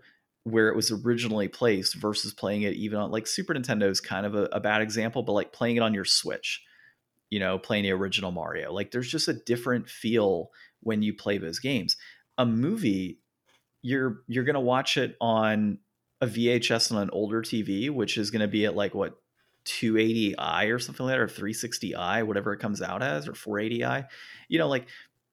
[0.44, 4.26] where it was originally placed versus playing it even on like Super Nintendo is kind
[4.26, 6.62] of a, a bad example, but like playing it on your Switch,
[7.30, 8.72] you know, playing the original Mario.
[8.72, 11.96] Like there's just a different feel when you play those games.
[12.38, 13.20] A movie,
[13.82, 15.78] you're you're gonna watch it on
[16.20, 19.14] a VHS on an older TV, which is gonna be at like what
[19.66, 24.06] 280i or something like that, or 360i, whatever it comes out as, or 480i.
[24.48, 24.86] You know, like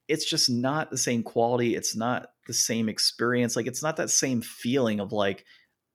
[0.08, 1.76] it's just not the same quality.
[1.76, 3.56] It's not the same experience.
[3.56, 5.46] Like it's not that same feeling of like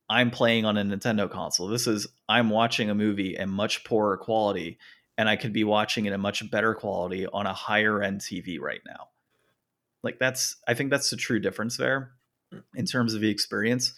[0.09, 1.67] I'm playing on a Nintendo console.
[1.67, 4.79] This is I'm watching a movie in much poorer quality,
[5.19, 8.61] and I could be watching it in much better quality on a higher end TV
[8.61, 9.09] right now.
[10.05, 12.13] Like that's I think that's the true difference there
[12.77, 13.93] in terms of the experience.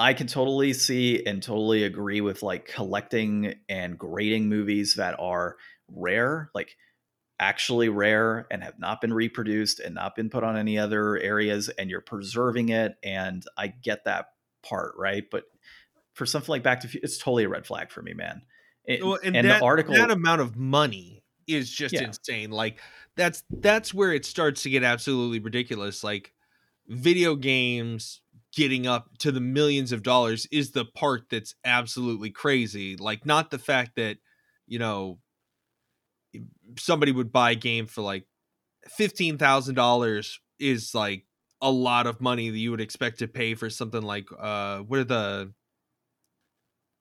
[0.00, 5.56] I can totally see and totally agree with like collecting and grading movies that are
[5.88, 6.76] rare, like
[7.40, 11.68] actually rare and have not been reproduced and not been put on any other areas,
[11.68, 12.96] and you're preserving it.
[13.02, 14.26] And I get that
[14.62, 15.24] part, right?
[15.30, 15.44] But
[16.14, 18.42] for something like Back to Future, it's totally a red flag for me, man.
[18.84, 22.04] It- Well, and, and that, the article, that amount of money is just Yeah.
[22.04, 22.50] insane.
[22.50, 22.80] Like
[23.16, 26.02] that's that's where it starts to get absolutely ridiculous.
[26.04, 26.32] Like
[26.86, 28.20] video games
[28.52, 32.96] getting up to the millions of dollars is the part that's absolutely crazy.
[32.96, 34.18] Like not the fact that
[34.66, 35.18] you know
[36.76, 38.26] somebody would buy a game for like
[38.96, 41.24] fifteen thousand dollars is like
[41.60, 44.98] a lot of money that you would expect to pay for something like uh what
[45.00, 45.52] are the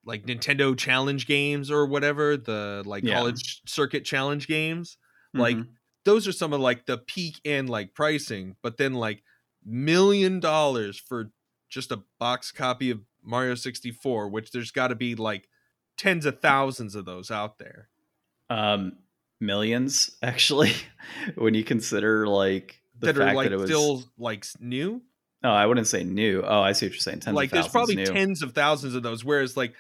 [0.05, 3.15] like Nintendo challenge games or whatever, the like Yeah.
[3.15, 4.97] college circuit challenge games.
[5.33, 5.67] like, Mhm.
[6.05, 9.23] Those are some of like the peak end like pricing, but then like
[9.65, 11.31] million dollars for
[11.69, 15.49] just a box copy of Mario 64, which there's got to be like
[15.97, 17.89] tens of thousands of those out there.
[18.49, 18.93] um,
[19.39, 20.73] millions actually,
[21.35, 23.69] when you consider like the that fact like that it was.
[23.69, 25.01] still like new.
[25.43, 26.43] oh, I wouldn't say new.
[26.45, 27.21] Oh, I see what you're saying.
[27.21, 28.05] Tens like of there's probably new.
[28.05, 29.73] tens of thousands of those, whereas like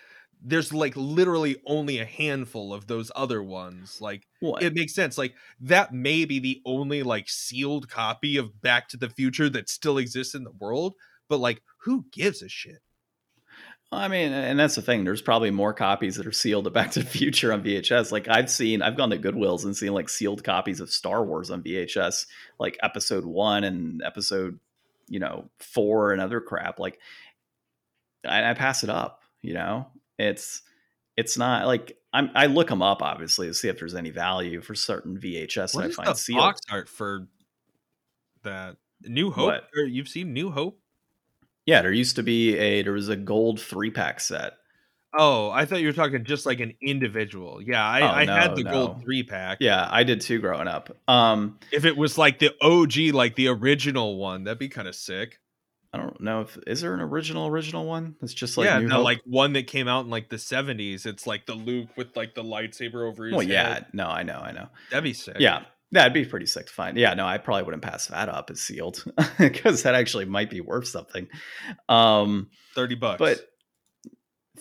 [0.43, 3.99] there's like literally only a handful of those other ones.
[4.01, 5.17] Like Well, it makes sense.
[5.17, 9.69] Like that may be the only like sealed copy of Back to the Future that
[9.69, 10.93] still exists in the world,
[11.27, 12.81] but like who gives a shit?
[13.91, 15.05] I mean, and that's the thing.
[15.05, 18.11] There's probably more copies that are sealed of Back to the Future on VHS.
[18.11, 21.49] Like I've seen, I've gone to Goodwills and seen like sealed copies of Star Wars
[21.51, 22.25] on VHS,
[22.59, 24.59] like Episode One and Episode,
[25.07, 26.79] you know, Four and other crap.
[26.79, 26.99] Like
[28.25, 29.21] I, I pass it up.
[29.41, 29.87] You know,
[30.19, 30.63] it's
[31.15, 32.29] it's not like I'm.
[32.35, 35.83] I look them up obviously to see if there's any value for certain VHS What
[35.83, 36.39] that I find the sealed.
[36.39, 37.27] box art for
[38.43, 39.45] that New Hope?
[39.45, 39.69] What?
[39.75, 40.81] Or you've seen New Hope?
[41.67, 44.53] Yeah, there used to be a there was a gold three pack set.
[45.17, 47.61] Oh, I thought you were talking just like an individual.
[47.61, 48.71] Yeah, I, Oh, I had the no.
[48.71, 49.57] gold three pack.
[49.61, 50.95] Yeah, I did too growing up.
[51.07, 54.95] Um, If it was like the OG, like the original one, that'd be kind of
[54.95, 55.39] sick.
[55.93, 58.15] I don't know if is there an original original one.
[58.21, 59.05] It's just like yeah, New no, Hope?
[59.05, 61.05] like one that came out in like the seventies.
[61.05, 63.49] It's like the Luke with like the lightsaber over his Well, head.
[63.49, 64.67] yeah, no, I know, I know.
[64.91, 65.37] that'd be sick.
[65.39, 66.97] Yeah, that'd be pretty sick to find.
[66.97, 69.03] Yeah, no, I probably wouldn't pass that up as sealed
[69.37, 71.27] because that actually might be worth something.
[71.89, 73.19] Um, thirty bucks.
[73.19, 73.39] but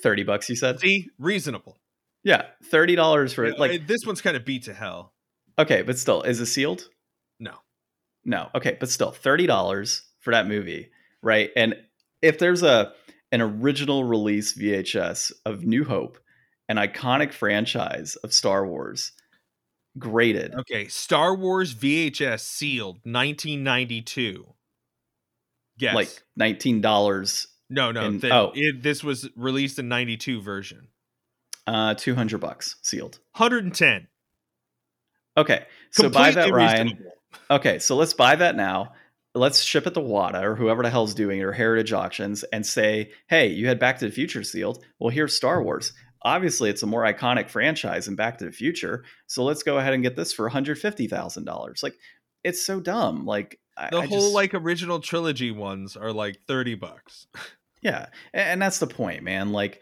[0.02, 0.78] 30 bucks, you said?
[0.80, 1.78] See, reasonable.
[2.22, 3.54] Yeah, $30 for it.
[3.54, 5.14] Yeah, Like, this one's kind of beat to hell.
[5.58, 6.88] okay, but still, is it sealed?
[7.40, 7.52] No.
[8.24, 8.50] No.
[8.54, 10.90] Okay, but still, $30 for that movie,
[11.22, 11.50] right?
[11.56, 11.76] And
[12.20, 12.92] if there's a
[13.32, 16.18] an original release VHS of New Hope,
[16.68, 19.12] an iconic franchise of Star Wars,
[19.98, 20.54] graded.
[20.54, 24.46] Okay, Star Wars VHS sealed 1992.
[25.78, 25.94] Yes.
[25.94, 28.10] like nineteen dollars, no, no.
[28.16, 28.52] the- oh.
[28.54, 30.88] it, this was released in 92 version.
[31.66, 33.18] uh, two hundred bucks sealed.
[33.36, 34.08] 110.
[35.36, 36.98] Okay, so buy that, Ryan.
[37.50, 38.94] Okay, so let's buy that now.
[39.34, 42.64] Let's ship it to Wata or whoever the hell's doing it or Heritage Auctions and
[42.64, 44.82] say, hey, you had Back to the Future sealed.
[44.98, 45.92] Well, here's Star Wars.
[46.22, 49.04] Obviously, it's a more iconic franchise than Back to the Future.
[49.26, 51.82] So let's go ahead and get this for $150,000.
[51.82, 51.94] Like,
[52.42, 53.24] it's so dumb.
[53.26, 57.26] Like, I- The whole just- like original trilogy ones are like 30 bucks.
[57.82, 59.52] Yeah, and that's the point, man.
[59.52, 59.80] Like,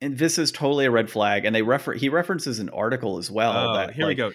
[0.00, 1.44] and this is totally a red flag.
[1.44, 3.70] And they refer he references an article as well.
[3.70, 4.32] Oh, that, here we go.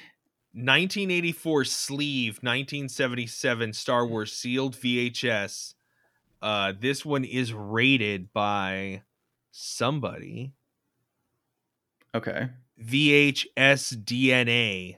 [0.53, 5.73] 1984 sleeve, 1977 Star Wars sealed VHS.
[6.41, 9.01] Uh, this one is rated by
[9.51, 10.53] somebody.
[12.15, 12.49] Okay,
[12.83, 14.97] VHS DNA.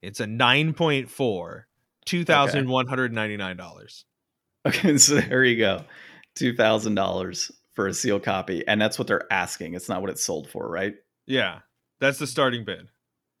[0.00, 1.64] It's a 9.4,
[2.06, 4.04] $2,199.
[4.66, 4.96] okay.
[4.98, 5.84] So there you go,
[6.36, 9.74] two thousand dollars for a sealed copy, and that's what they're asking.
[9.74, 10.94] It's not what it's sold for, right?
[11.26, 11.60] Yeah,
[12.00, 12.88] that's the starting bid.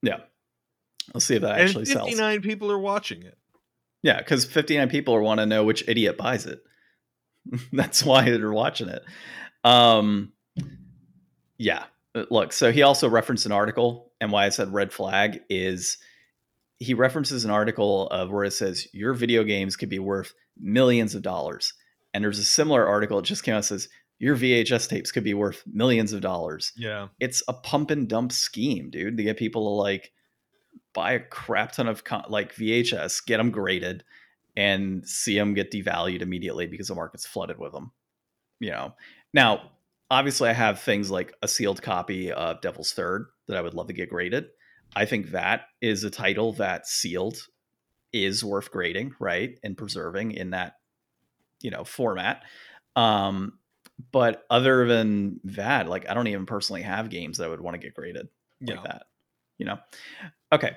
[0.02, 0.18] Yeah.
[1.14, 2.08] Let's see if that actually sells.
[2.08, 3.38] 59 people are watching it.
[4.02, 6.62] Yeah, because 59 people are want to know which idiot buys it.
[7.72, 9.02] That's why they're watching it.
[9.64, 10.32] Um,
[11.56, 11.84] yeah,
[12.14, 12.52] Uh, look.
[12.52, 15.98] So he also referenced an article, and why I said red flag is
[16.78, 21.14] he references an article of where it says your video games could be worth millions
[21.14, 21.74] of dollars,
[22.14, 23.18] and there's a similar article.
[23.18, 23.88] It just came out that says
[24.18, 26.72] your VHS tapes could be worth millions of dollars.
[26.76, 27.08] Yeah.
[27.20, 30.12] It's a pump and dump scheme, dude, to get people to like
[30.92, 34.02] buy a crap ton of con- like VHS, get them graded,
[34.56, 37.92] and see them get devalued immediately because the market's flooded with them.
[38.58, 38.94] You know,
[39.32, 39.70] now
[40.10, 43.88] obviously I have things like a sealed copy of Devil's Third that I would love
[43.88, 44.46] to get graded.
[44.96, 47.36] I think that is a title that sealed
[48.12, 50.74] is worth grading, right, and preserving in that
[51.60, 52.42] you know format.
[52.96, 53.58] Um,
[54.12, 57.74] but other than that, like I don't even personally have games that I would want
[57.74, 58.28] to get graded
[58.60, 58.74] Yeah.
[58.74, 59.02] like that.
[59.58, 59.78] You know.
[60.52, 60.76] Okay.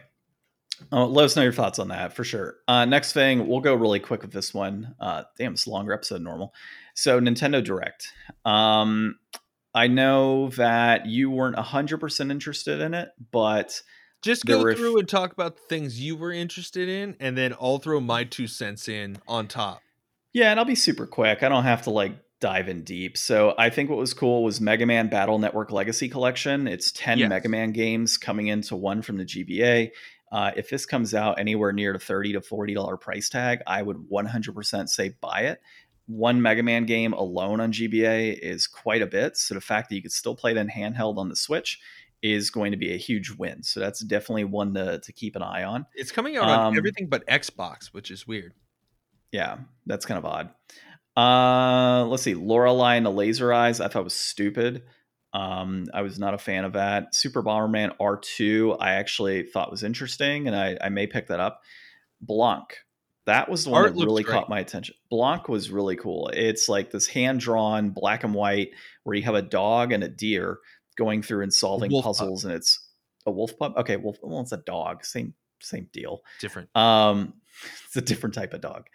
[0.92, 2.56] Uh, let us know your thoughts on that for sure.
[2.68, 4.96] Uh, next thing, we'll go really quick with this one.
[5.00, 6.54] Uh, damn, it's a longer episode than normal.
[6.96, 8.12] So Nintendo Direct.
[8.46, 9.18] Um,
[9.74, 13.82] I know that you weren't hundred percent interested in it, but
[14.22, 17.80] Just go through and talk about the things you were interested in, and then I'll
[17.80, 19.82] throw my two cents in on top.
[20.34, 21.44] Yeah, and I'll be super quick.
[21.44, 23.18] I don't have to like dive in deep.
[23.18, 26.68] So I think what was cool was Mega Man Battle Network Legacy Collection.
[26.68, 27.30] It's 10 Yes.
[27.30, 29.92] Mega Man games coming into one from the GBA.
[30.32, 33.98] Uh, if this comes out anywhere near the 30 to $40 price tag, I would
[33.98, 35.62] 100% say buy it.
[36.08, 39.38] One Mega Man game alone on GBA is quite a bit.
[39.38, 41.80] So the fact that you could still play it in handheld on the Switch
[42.22, 43.64] is going to be a huge win.
[43.64, 45.86] So that's definitely one to, to keep an eye on.
[45.96, 48.54] It's coming out on Um, everything but Xbox, which is weird.
[49.32, 50.50] Yeah, that's kind of odd.
[51.16, 52.36] Uh, let's see.
[52.36, 53.80] Lorelei and the Laser Eyes.
[53.82, 54.84] I thought was stupid.
[55.34, 57.16] Um, I was not a fan of that.
[57.16, 58.78] Super Bomberman R2.
[58.80, 61.62] I actually thought was interesting, and I, I may pick that up.
[62.20, 62.78] Blanc.
[63.26, 64.34] That was the one Art that really great.
[64.34, 64.96] caught my attention.
[65.10, 66.30] Blanc was really cool.
[66.34, 68.72] It's like this hand drawn black and white
[69.04, 70.58] where you have a dog and a deer
[70.98, 72.18] going through and solving wolf pup.
[72.18, 72.80] puzzles, and it's
[73.26, 73.76] a wolf pup.
[73.78, 74.18] Okay, wolf.
[74.22, 75.06] Well, it's a dog.
[75.06, 76.22] Same same deal.
[76.40, 76.76] Different.
[76.76, 77.34] Um,
[77.86, 78.88] it's a different type of dog.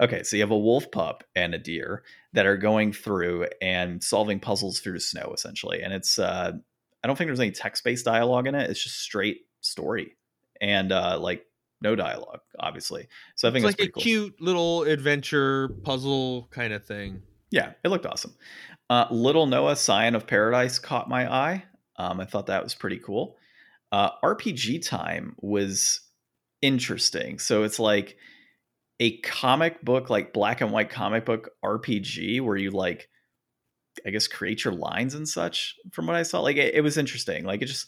[0.00, 2.02] Okay, so you have a wolf pup and a deer
[2.32, 5.82] that are going through and solving puzzles through the snow, essentially.
[5.82, 6.52] And it's uh,
[7.02, 8.70] I don't think there's any text-based dialogue in it.
[8.70, 10.16] It's just straight story
[10.60, 11.44] and uh, like
[11.80, 13.08] no dialogue, obviously.
[13.34, 14.02] So I think It's it's like a cool.
[14.02, 17.22] cute little adventure puzzle kind of thing.
[17.50, 18.34] Yeah, it looked awesome.
[18.90, 21.64] Uh, Little Noah Scion of Paradise caught my eye.
[21.96, 23.36] Um, I thought that was pretty cool.
[23.92, 26.00] Uh, RPG Time was
[26.64, 27.38] interesting.
[27.38, 28.16] So it's like
[28.98, 33.08] a comic book, like black and white comic book RPG, where you like,
[34.06, 35.76] I guess, create your lines and such.
[35.92, 37.44] From what I saw, like it, it was interesting.
[37.44, 37.86] Like it just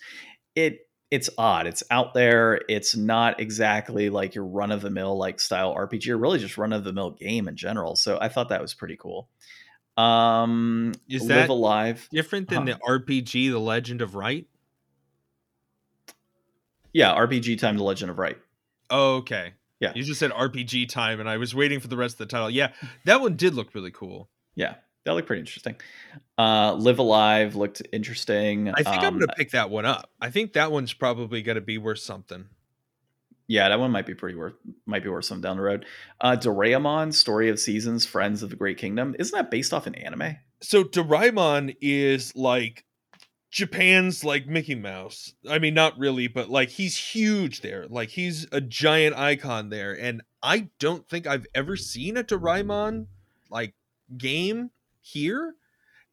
[0.55, 1.67] it it's odd.
[1.67, 2.61] It's out there.
[2.69, 6.59] It's not exactly like your run of the mill like style RPG, or really just
[6.59, 7.97] run of the mill game in general.
[7.97, 9.29] So I thought that was pretty cool.
[9.97, 12.07] Um, Is Live that Alive?
[12.13, 12.77] Different than Huh.
[12.77, 14.47] the RPG, The Legend of Wright.
[16.93, 18.37] Yeah, RPG Time: The Legend of Wright.
[18.91, 19.55] Oh, okay.
[19.81, 19.93] Yeah.
[19.95, 22.49] You just said RPG time, and I was waiting for the rest of the title.
[22.51, 22.73] Yeah,
[23.05, 24.29] that one did look really cool.
[24.55, 24.77] Yeah.
[25.05, 25.77] that looked pretty interesting.
[26.39, 28.71] Uh, Live A Live looked interesting.
[28.71, 30.11] I think I'm Um, gonna pick that one up.
[30.21, 32.47] I think that one's probably gonna be worth something.
[33.49, 34.55] Yeah, that one might be pretty worth
[34.87, 35.85] might be worth some down the road.
[36.21, 39.15] Uh Doraemon, Story of Seasons, Friends of the Great Kingdom.
[39.19, 40.37] Isn't that based off an anime?
[40.63, 42.85] So Doraemon is like
[43.51, 45.33] Japan's like Mickey Mouse.
[45.49, 47.87] I mean, not really, but like he's huge there.
[47.89, 49.93] Like he's a giant icon there.
[49.93, 53.07] And I don't think I've ever seen a Doraemon
[53.51, 53.75] like
[54.17, 54.71] game
[55.01, 55.55] here.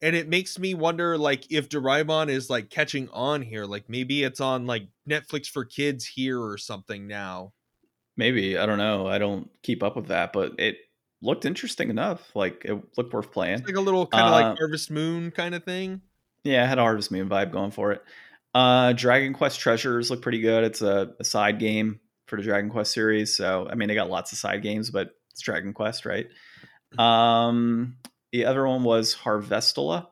[0.02, 3.66] And it makes me wonder like if Doraemon is like catching on here.
[3.66, 7.54] Like maybe it's on like Netflix for kids here or something now.
[8.16, 9.08] Maybe, I don't know.
[9.08, 10.78] I don't keep up with that, but it
[11.22, 12.36] looked interesting enough.
[12.36, 13.60] Like it looked worth playing.
[13.60, 16.02] It's like a little kind of Uh, like Harvest Moon kind of thing.
[16.44, 18.04] Yeah, it had a Harvest Moon vibe going for it.
[18.54, 20.64] Uh Dragon Quest Treasures look pretty good.
[20.64, 23.36] It's a, a side game for the Dragon Quest series.
[23.36, 26.28] So I mean they got lots of side games, but it's Dragon Quest, right?
[26.98, 27.98] Um
[28.32, 30.08] the other one was Harvestella,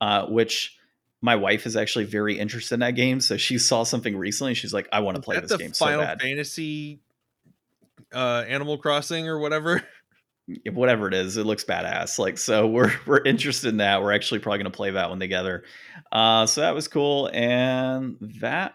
[0.00, 0.78] uh, which
[1.20, 3.20] my wife is actually very interested in that game.
[3.20, 4.54] So she saw something recently.
[4.54, 6.20] She's like, I want to play this game Final so bad.
[6.20, 7.00] Fantasy
[8.14, 9.82] uh Animal Crossing or whatever.
[10.72, 12.18] whatever it is, it looks badass.
[12.18, 14.02] Like so, we're we're interested in that.
[14.02, 15.64] We're actually probably going to play that one together.
[16.12, 18.74] Uh, so that was cool, and that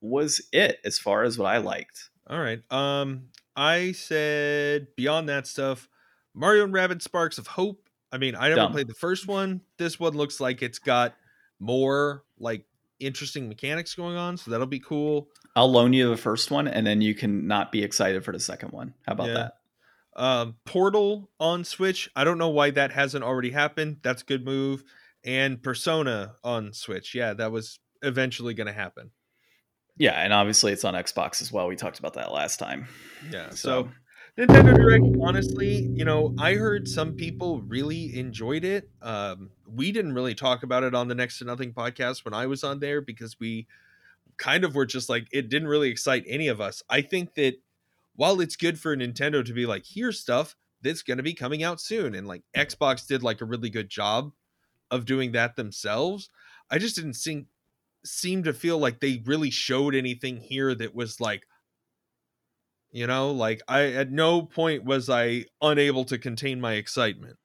[0.00, 2.10] was it as far as what I liked.
[2.28, 2.60] All right.
[2.72, 5.88] Um, I said beyond that stuff,
[6.34, 7.88] Mario and Rabbids Sparks of Hope.
[8.10, 8.72] I mean, I never Dumb.
[8.72, 9.60] played the first one.
[9.78, 11.14] This one looks like it's got
[11.60, 12.64] more like
[13.00, 15.28] interesting mechanics going on, so that'll be cool.
[15.56, 18.40] I'll loan you the first one, and then you can not be excited for the
[18.40, 18.94] second one.
[19.06, 19.34] How about Yeah.
[19.34, 19.52] that?
[20.14, 22.10] Um, Portal on Switch.
[22.14, 23.98] I don't know why that hasn't already happened.
[24.02, 24.84] That's a good move.
[25.24, 27.14] And Persona on Switch.
[27.14, 29.10] Yeah, that was eventually going to happen.
[29.96, 31.68] Yeah, and obviously it's on Xbox as well.
[31.68, 32.88] We talked about that last time.
[33.30, 33.50] Yeah.
[33.50, 33.88] So, So
[34.38, 38.88] Nintendo Direct, honestly, you know, I heard some people really enjoyed it.
[39.02, 42.46] Um, we didn't really talk about it on the Next to Nothing podcast when I
[42.46, 43.66] was on there because we
[44.38, 46.82] kind of were just like, it didn't really excite any of us.
[46.88, 47.56] I think that
[48.14, 51.62] while it's good for Nintendo to be like, here's stuff that's going to be coming
[51.62, 54.32] out soon, and like Xbox did like a really good job
[54.90, 56.28] of doing that themselves,
[56.70, 57.46] I just didn't seem
[58.04, 61.44] seem to feel like they really showed anything here that was like
[62.90, 67.36] you know, like I at no point was I unable to contain my excitement.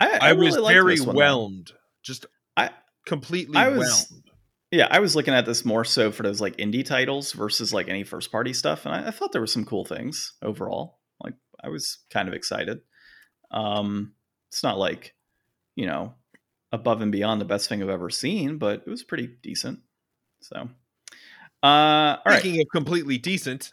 [0.00, 1.18] I, I, I really was very this one, though.
[1.18, 2.24] whelmed, just
[2.56, 2.70] I-
[3.04, 4.24] completely I was- whelmed.
[4.70, 7.88] Yeah, I was looking at this more so for those like indie titles versus like
[7.88, 10.98] any first party stuff, and I, I thought there were some cool things overall.
[11.22, 12.80] Like I was kind of excited.
[13.50, 14.12] Um,
[14.50, 15.14] it's not like
[15.74, 16.14] you know
[16.70, 19.80] above and beyond the best thing I've ever seen, but it was pretty decent.
[20.40, 20.68] So,
[21.62, 23.72] uh, all right, of completely decent,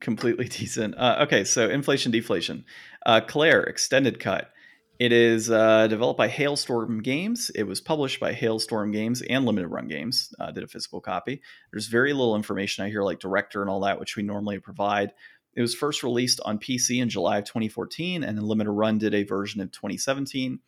[0.00, 0.94] completely decent.
[0.96, 2.64] Uh, okay, so inflation deflation.
[3.04, 4.50] Uh, Claire extended cut.
[4.98, 7.50] It is uh, developed by Hailstorm Games.
[7.54, 10.34] It was published by Hailstorm Games and Limited Run Games.
[10.40, 11.40] Uh, did a physical copy.
[11.70, 15.12] There's very little information I hear, like director and all that, which we normally provide.
[15.54, 19.14] It was first released on PC in July of 2014, and then Limited Run did
[19.14, 20.58] a version of 2017.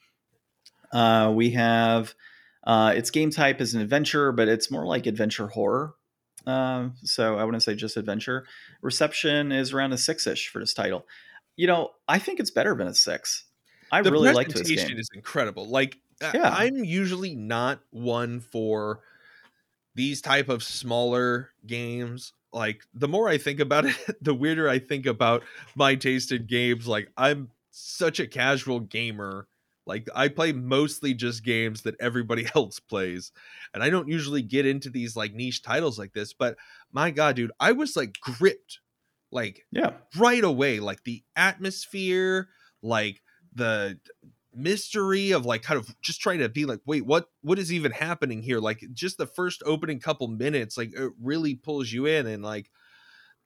[0.93, 2.15] Uh, we have
[2.65, 5.95] uh, its game type is an adventure, but it's more like adventure horror.
[6.47, 8.47] Uh, so I wouldn't say just adventure.
[8.81, 11.07] Reception is around a six ish for this title.
[11.57, 13.45] You know, I think it's better than a six.
[13.93, 14.99] I the really liked this presentation game.
[15.01, 15.67] is incredible.
[15.67, 16.51] Like, I- Yeah.
[16.51, 19.01] I'm usually not one for
[19.95, 22.33] these type of smaller games.
[22.53, 25.43] Like, the more I think about it, the weirder I think about
[25.75, 26.87] my taste in games.
[26.87, 29.47] Like, I'm such a casual gamer.
[29.87, 33.33] Like, I play mostly just games that everybody else plays,
[33.75, 36.33] and I don't usually get into these like niche titles like this.
[36.33, 36.57] But
[36.93, 38.79] my god, dude, I was like gripped,
[39.33, 42.49] like yeah, right away like the atmosphere
[42.83, 43.21] like
[43.55, 43.99] the
[44.53, 47.93] mystery of like kind of just trying to be like wait what what is even
[47.93, 52.27] happening here like just the first opening couple minutes like it really pulls you in
[52.27, 52.69] and like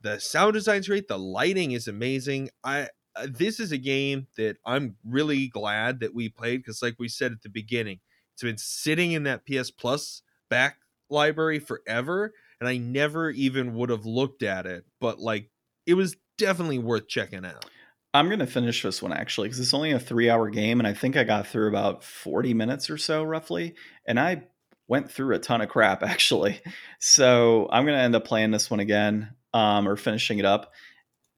[0.00, 4.56] the sound design's great the lighting is amazing i uh, this is a game that
[4.64, 8.00] i'm really glad that we played because like we said at the beginning
[8.32, 10.78] it's been sitting in that ps plus back
[11.10, 15.50] library forever and i never even would have looked at it but like
[15.86, 17.66] it was definitely worth checking out.
[18.14, 20.94] I'm gonna finish this one actually because it's only a three hour game, and I
[20.94, 23.74] think I got through about 40 minutes or so roughly,
[24.06, 24.44] and I
[24.86, 26.60] went through a ton of crap actually.
[27.00, 30.72] So I'm gonna end up playing this one again, um, or finishing it up.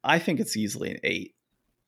[0.05, 1.35] I think it's easily an eight.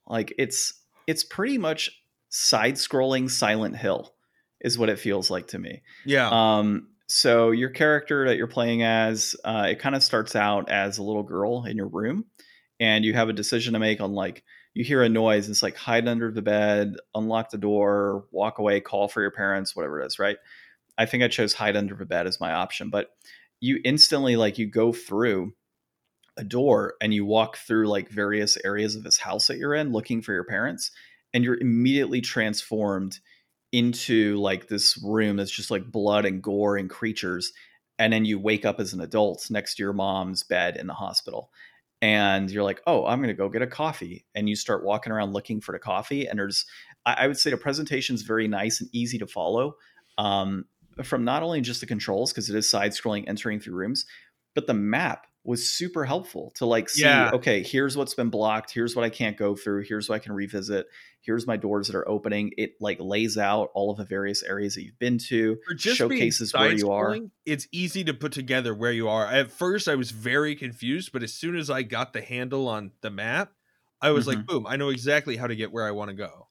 [0.07, 0.73] Like it's
[1.07, 1.91] it's pretty much
[2.31, 4.15] side scrolling Silent Hill
[4.61, 5.83] is what it feels like to me.
[6.05, 6.29] Yeah.
[6.31, 10.99] Um, so your character that you're playing as, uh, it kind of starts out as
[10.99, 12.27] a little girl in your room,
[12.79, 15.77] and you have a decision to make on like, you hear a noise, it's like
[15.77, 20.07] hide under the bed, unlock the door, walk away, call for your parents, whatever it
[20.07, 20.37] is, right?
[20.97, 23.11] I think I chose hide under the bed as my option, but
[23.61, 25.53] you instantly like you go through
[26.37, 29.93] a door and you walk through like various areas of this house that you're in
[29.93, 30.91] looking for your parents
[31.35, 33.19] and you're immediately transformed
[33.73, 37.53] into like this room that's just like blood and gore and creatures
[37.99, 40.95] and then you wake up as an adult next to your mom's bed in the
[40.95, 41.51] hospital
[42.01, 45.13] and you're like oh i'm going to go get a coffee and you start walking
[45.13, 46.65] around looking for the coffee and there's
[47.07, 49.75] i, would say the presentation is very nice and easy to follow
[50.19, 50.65] um,
[51.03, 54.05] from not only just the controls because it is side scrolling entering through rooms
[54.55, 57.31] but the map was super helpful to like see yeah.
[57.33, 60.33] okay here's what's been blocked here's what i can't go through here's what i can
[60.33, 60.87] revisit
[61.21, 64.75] here's my doors that are opening it like lays out all of the various areas
[64.75, 67.17] that you've been to showcases where you are
[67.47, 71.23] it's easy to put together where you are at first i was very confused but
[71.23, 73.53] as soon as i got the handle on the map
[74.03, 74.39] i was mm-hmm.
[74.39, 76.49] like boom i know exactly how to get where i want to go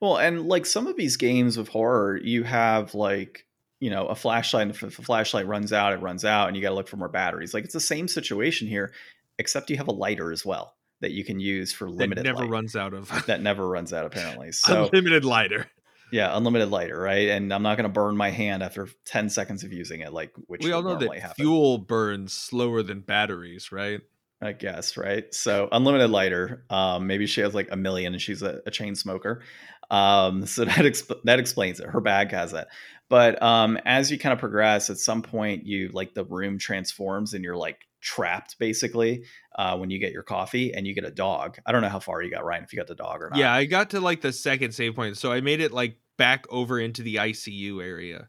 [0.00, 3.46] well and like some of these games of horror you have like
[3.82, 6.68] you know a flashlight if a flashlight runs out it runs out and you got
[6.68, 7.52] to look for more batteries.
[7.52, 8.92] Like it's the same situation here
[9.40, 12.44] except you have a lighter as well that you can use for limited that never
[12.44, 12.50] light.
[12.50, 13.10] runs out of.
[13.26, 14.52] That never runs out apparently.
[14.52, 15.68] So unlimited lighter.
[16.12, 17.28] Yeah unlimited lighter right?
[17.30, 20.32] And i'm not going to burn my hand after 10 seconds of using it like
[20.46, 21.34] which we all know that happen.
[21.34, 24.00] fuel burns slower than batteries right
[24.42, 25.32] I guess, right?
[25.32, 26.64] So unlimited lighter.
[26.68, 29.42] Um, maybe she has like a million and she's a, a chain smoker.
[29.90, 31.88] Um, so that exp- that explains it.
[31.88, 32.66] Her bag has it.
[33.08, 37.34] But um, as you kind of progress, at some point you like the room transforms
[37.34, 39.24] and you're like trapped basically
[39.56, 41.58] uh, when you get your coffee and you get a dog.
[41.64, 43.38] I don't know how far you got, Ryan, if you got the dog or not.
[43.38, 46.46] Yeah, I got to like the second save point, so I made it like back
[46.50, 48.28] over into the ICU area.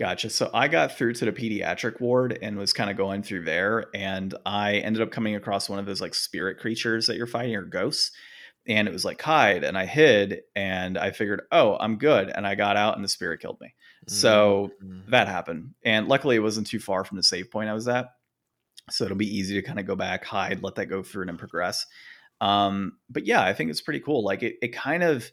[0.00, 0.30] Gotcha.
[0.30, 3.84] So I got through to the pediatric ward and was kind of going through there,
[3.94, 7.54] and I ended up coming across one of those like spirit creatures that you're fighting
[7.54, 8.10] or ghosts.
[8.66, 12.46] And it was like hide, and I hid, and I figured, oh, I'm good, and
[12.46, 13.74] I got out, and the spirit killed me.
[14.06, 15.10] So mm-hmm.
[15.10, 18.06] that happened, and luckily it wasn't too far from the save point I was at,
[18.88, 21.28] so it'll be easy to kind of go back, hide, let that go through, and
[21.28, 21.84] then progress.
[22.40, 24.24] Um, but yeah, I think it's pretty cool.
[24.24, 25.30] Like it, it kind of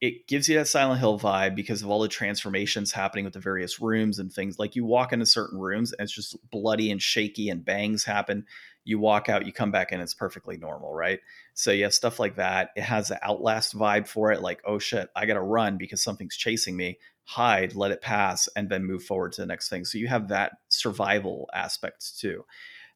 [0.00, 3.40] it gives you that Silent Hill vibe because of all the transformations happening with the
[3.40, 4.58] various rooms and things.
[4.58, 8.46] Like you walk into certain rooms and it's just bloody and shaky and bangs happen.
[8.84, 11.20] You walk out, you come back in, it's perfectly normal, right?
[11.54, 12.70] So you have stuff like that.
[12.76, 16.36] It has the Outlast vibe for it, like, oh shit, I gotta run because something's
[16.36, 16.98] chasing me.
[17.24, 19.84] Hide, let it pass, and then move forward to the next thing.
[19.84, 22.44] So you have that survival aspect too.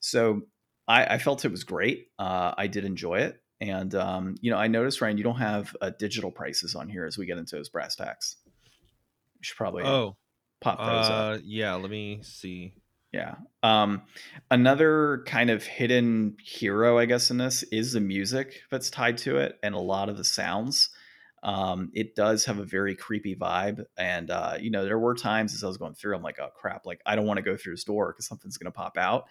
[0.00, 0.42] So
[0.88, 2.06] I, I felt it was great.
[2.18, 3.41] Uh, I did enjoy it.
[3.62, 7.06] And um, you know, I noticed Ryan, you don't have uh, digital prices on here
[7.06, 8.36] as we get into those brass tacks.
[8.44, 10.16] You should probably oh
[10.60, 11.40] pop those uh, up.
[11.44, 12.74] Yeah, let me see.
[13.12, 13.36] Yeah.
[13.62, 14.02] Um,
[14.50, 19.36] another kind of hidden hero, I guess, in this is the music that's tied to
[19.36, 20.88] it and a lot of the sounds.
[21.44, 23.84] Um, it does have a very creepy vibe.
[23.98, 26.48] And, uh, you know, there were times as I was going through, I'm like, oh
[26.56, 28.96] crap, like I don't want to go through this door because something's going to pop
[28.96, 29.26] out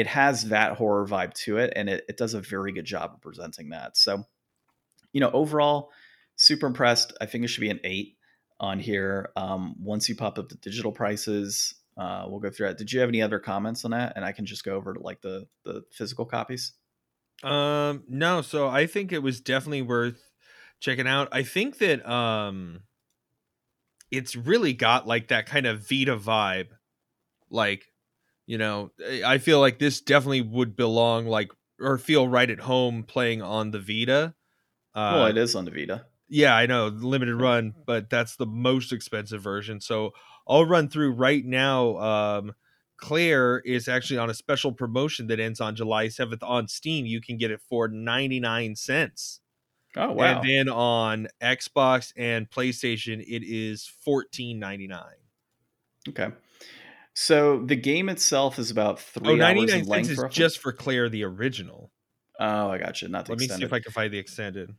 [0.00, 3.12] it has that horror vibe to it and it, it does a very good job
[3.14, 3.96] of presenting that.
[3.96, 4.24] So
[5.12, 5.90] you know overall
[6.36, 7.12] super impressed.
[7.20, 8.16] I think it should be an eight
[8.58, 9.30] on here.
[9.36, 12.78] Um, once you pop up the digital prices uh, we'll go through that.
[12.78, 14.14] did you have any other comments on that?
[14.16, 16.72] And i can just go over to like the the physical copies.
[17.42, 18.42] Um no.
[18.42, 20.20] So i think it was definitely worth
[20.80, 21.28] checking out.
[21.32, 22.82] I think that um
[24.10, 26.68] it's really got like that kind of vita vibe
[27.50, 27.89] like
[28.50, 28.90] you know
[29.24, 33.70] i feel like this definitely would belong like or feel right at home playing on
[33.70, 34.34] the vita.
[34.92, 36.04] Uh, well it is on the vita.
[36.28, 39.80] Yeah i know limited run but that's the most expensive version.
[39.80, 40.14] So
[40.48, 42.54] i'll run through right now um
[42.96, 47.06] claire is actually on a special promotion that ends on july 7th on steam.
[47.06, 49.40] You can get it for 99 cents.
[49.96, 50.24] Oh wow.
[50.40, 55.02] and then on xbox and playstation it is 14.99
[56.08, 56.30] okay
[57.14, 60.10] so the game itself is about oh, three oh, 99 hours in length.
[60.10, 61.90] Is just for Claire the original.
[62.38, 63.08] Oh, I got you.
[63.08, 63.56] Not the Let extended.
[63.56, 64.74] me see if I can find the extended.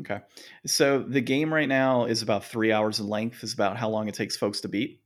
[0.00, 0.20] Okay.
[0.66, 3.42] So the game right now is about three hours in length.
[3.42, 5.00] Is about how long it takes folks to beat.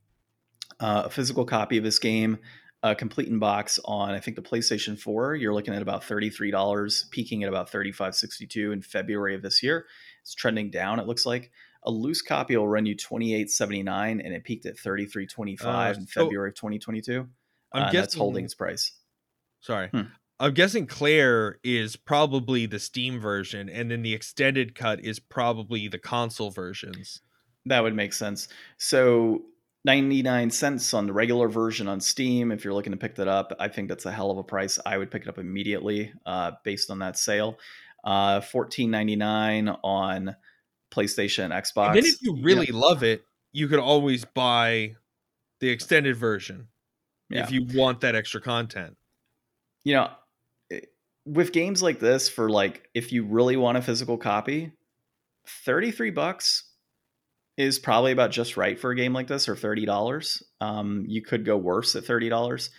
[0.80, 2.38] Uh, a physical copy of this game,
[2.82, 5.36] uh, complete in box on I think the PlayStation 4.
[5.36, 8.82] You're looking at about thirty three dollars, peaking at about thirty five sixty two in
[8.82, 9.86] February of this year.
[10.22, 10.98] It's trending down.
[10.98, 11.50] It looks like.
[11.86, 15.06] A loose copy will run you twenty eight seventy nine, and it peaked at thirty
[15.06, 17.28] three twenty five uh, in February of twenty twenty two.
[17.72, 18.92] I'm uh, guessing that's holding its price.
[19.60, 20.02] Sorry, hmm.
[20.40, 25.88] I'm guessing Claire is probably the Steam version, and then the extended cut is probably
[25.88, 27.20] the console versions.
[27.66, 28.48] That would make sense.
[28.76, 29.42] So
[29.84, 32.50] 99 cents on the regular version on Steam.
[32.50, 34.78] If you're looking to pick that up, I think that's a hell of a price.
[34.84, 37.58] I would pick it up immediately uh, based on that sale.
[38.02, 40.34] uh, fourteen ninety nine on
[40.94, 41.88] PlayStation, Xbox.
[41.88, 42.78] And then if you really yeah.
[42.78, 44.94] love it, you could always buy
[45.60, 46.68] the extended version
[47.30, 47.44] yeah.
[47.44, 48.96] if you want that extra content.
[49.84, 50.10] You know,
[50.70, 50.80] eh,
[51.24, 54.72] with games like this, for like if you really want a physical copy,
[55.46, 56.64] thirty three bucks
[57.56, 60.42] is probably about just right for a game like this, or thirty dollars.
[60.60, 62.70] Um, you could go worse at thirty dollars.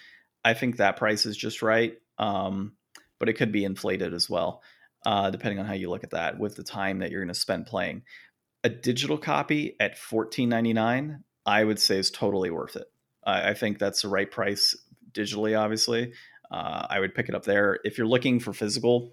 [0.43, 2.73] I think that price is just right, um,
[3.19, 4.61] but it could be inflated as well,
[5.05, 7.39] uh, depending on how you look at that with the time that you're going to
[7.39, 8.03] spend playing.
[8.63, 12.87] A digital copy at $14.99, I would say, is totally worth it.
[13.23, 14.75] I, I think that's the right price
[15.11, 15.57] digitally.
[15.57, 16.13] Obviously,
[16.51, 17.79] uh, I would pick it up there.
[17.83, 19.11] If you're looking for physical,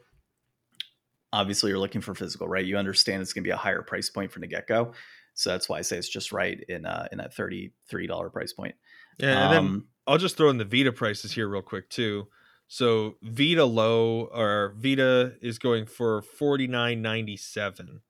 [1.32, 2.64] obviously you're looking for physical, right?
[2.64, 4.92] You understand it's going to be a higher price point from the get go.
[5.34, 8.28] So that's why I say it's just right in uh, in that thirty three dollar
[8.28, 8.74] price point.
[9.18, 12.28] Yeah, and um, then I'll just throw in the Vita prices here real quick too.
[12.72, 18.00] So Vita low or Vita is going for forty nine ninety seven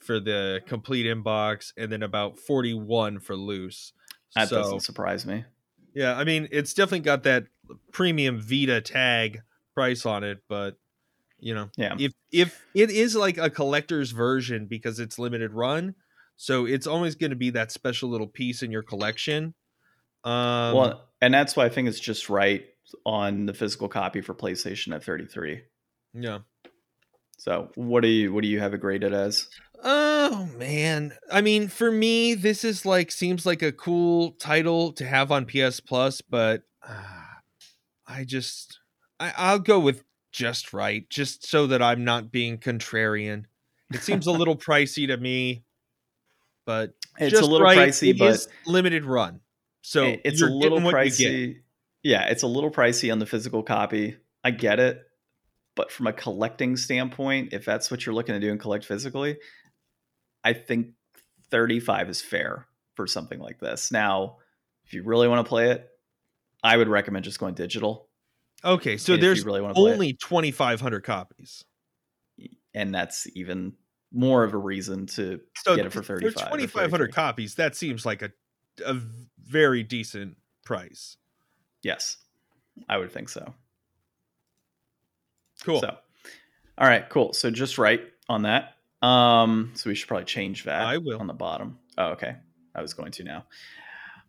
[0.00, 3.94] for the complete inbox, and then about forty one for loose.
[4.36, 5.46] That so, doesn't surprise me.
[5.94, 7.44] Yeah, I mean it's definitely got that
[7.90, 9.40] premium Vita tag
[9.74, 10.76] price on it, but
[11.38, 15.94] you know, yeah, if if it is like a collector's version because it's limited run,
[16.36, 19.54] so it's always going to be that special little piece in your collection.
[20.22, 22.66] Um, well, and that's why I think it's just right
[23.04, 25.62] on the physical copy for PlayStation at 33.
[26.14, 26.38] Yeah.
[27.38, 29.48] So what do you what do you have it graded as?
[29.82, 31.14] Oh man.
[31.32, 35.46] I mean, for me, this is like seems like a cool title to have on
[35.46, 37.24] PS Plus, but uh,
[38.06, 38.80] I just
[39.18, 43.44] I, I'll go with just right, just so that I'm not being contrarian.
[43.92, 45.64] It seems a little pricey to me
[46.70, 49.40] but it's a little right, pricey, but limited run.
[49.82, 51.62] So it's a little pricey.
[52.02, 54.16] Yeah, it's a little pricey on the physical copy.
[54.42, 55.02] I get it,
[55.76, 59.38] but from a collecting standpoint, if that's what you're looking to do and collect physically,
[60.42, 60.94] I think
[61.50, 63.92] 35 is fair for something like this.
[63.92, 64.38] Now,
[64.86, 65.88] if you really want to play it,
[66.62, 68.08] I would recommend just going digital.
[68.64, 71.64] Okay, so there's really only 2,500 copies,
[72.74, 73.74] and that's even
[74.12, 78.04] more of a reason to so get it for 35 for 2500 copies that seems
[78.04, 78.32] like a
[78.84, 79.00] a
[79.38, 81.16] very decent price
[81.82, 82.18] yes
[82.88, 83.54] i would think so.
[85.62, 85.80] Cool.
[85.80, 85.96] So
[86.78, 87.32] all right cool.
[87.34, 88.74] So just right on that.
[89.06, 91.20] Um so we should probably change that i will.
[91.20, 91.78] on the bottom.
[91.98, 92.36] Oh okay.
[92.74, 93.44] I was going to now.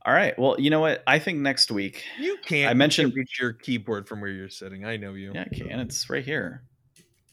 [0.06, 1.04] All right well you know what?
[1.08, 4.86] I think next week you can't i mentioned reach your keyboard from where you're sitting.
[4.86, 5.32] I know you.
[5.34, 5.80] Yeah i can.
[5.80, 6.64] It's right here.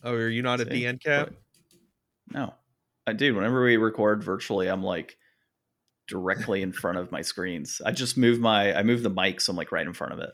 [0.04, 0.62] Oh are you not See?
[0.62, 1.30] at the end cap?
[2.30, 2.54] No,
[3.06, 3.34] I dude.
[3.34, 5.16] Whenever we record virtually, I'm like
[6.08, 7.80] directly in front of my screens.
[7.84, 10.18] I just move my I move the mic so I'm like right in front of
[10.20, 10.30] it.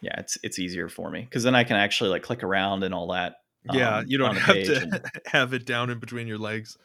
[0.00, 2.94] Yeah, it's it's easier for me because then I can actually like click around and
[2.94, 3.36] all that.
[3.72, 6.76] Yeah, um, you don't have to and, have it down in between your legs.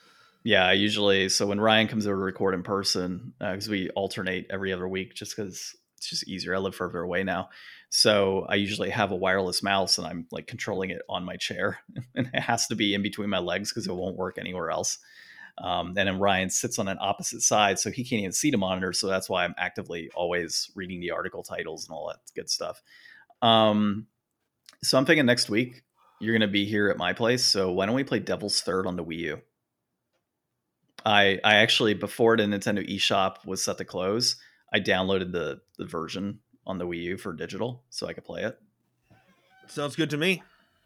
[0.44, 3.90] Yeah, I usually so when Ryan comes over to record in person because uh, we
[3.90, 6.56] alternate every other week just because it's just easier.
[6.56, 7.50] I live further away now.
[7.90, 11.80] So I usually have a wireless mouse and I'm like controlling it on my chair
[12.16, 15.00] and it has to be in between my legs because it won't work anywhere else.
[15.64, 18.58] Um, and then Ryan sits on an opposite side, so he can't even see the
[18.58, 18.94] monitor.
[18.94, 22.82] So that's why I'm actively always reading the article titles and all that good stuff.
[23.42, 24.08] Um,
[24.84, 25.84] so I'm thinking next week
[26.20, 27.44] you're going to be here at my place.
[27.44, 29.42] So why don't we play Devil's Third on the Wii U?
[31.06, 34.36] I I actually before the Nintendo eShop was set to close,
[34.74, 38.44] I downloaded the the version on the Wii U for digital so I could play
[38.44, 38.60] it.
[39.68, 40.44] Sounds good to me.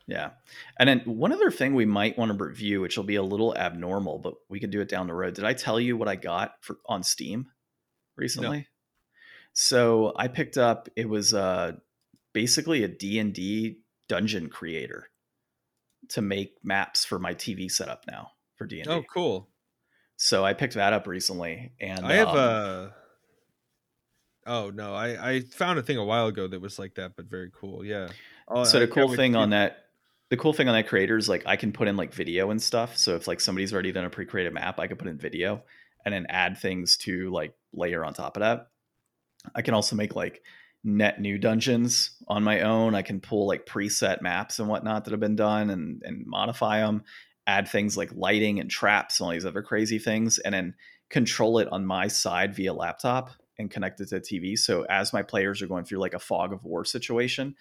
[0.07, 0.31] Yeah.
[0.77, 3.55] And then one other thing we might want to review, which will be a little
[3.55, 5.35] abnormal, but we can do it down the road.
[5.35, 7.47] Did I tell you what I got for on Steam
[8.17, 8.57] recently?
[8.59, 8.63] No.
[9.53, 11.73] So I picked up it was uh
[12.33, 15.09] basically a D&D dungeon creator
[16.09, 18.89] to make maps for my TV setup now for D&D.
[18.89, 19.49] Oh, cool.
[20.17, 22.93] So I picked that up recently and I have um, a
[24.45, 27.25] Oh no, I I found a thing a while ago that was like that, but
[27.25, 27.85] very cool.
[27.85, 28.09] Yeah.
[28.47, 29.82] Oh, so I the cool thing on that,
[30.33, 32.59] the cool thing on that creator is like I can put in like video and
[32.59, 32.97] stuff.
[32.97, 35.61] So if like somebody's already done a pre-created map, I can put in video
[36.03, 38.69] and then add things to like layer on top of that.
[39.53, 40.41] I can also make like
[40.83, 42.95] net new dungeons on my own.
[42.95, 46.79] I can pull like preset maps and whatnot that have been done and and modify
[46.79, 47.03] them,
[47.45, 50.73] add things like lighting and traps and all these other crazy things, and then
[51.11, 53.29] control it on my side via laptop
[53.59, 54.57] and connect it to TV.
[54.57, 57.53] So as my players are going through like a fog of war situation,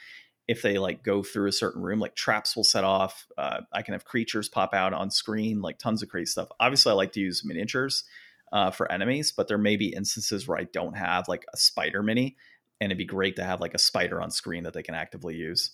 [0.48, 3.26] if they like go through a certain room, like traps will set off.
[3.38, 6.48] Uh, I can have creatures pop out on screen, like tons of crazy stuff.
[6.58, 8.04] Obviously, I like to use miniatures
[8.52, 12.02] uh, for enemies, but there may be instances where I don't have like a spider
[12.02, 12.36] mini,
[12.80, 15.36] and it'd be great to have like a spider on screen that they can actively
[15.36, 15.72] use.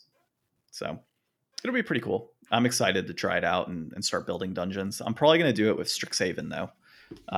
[0.70, 1.00] So
[1.62, 2.32] It'll be pretty cool.
[2.50, 5.02] I'm excited to try it out and, and start building dungeons.
[5.04, 6.70] I'm probably going to do it with Strixhaven though,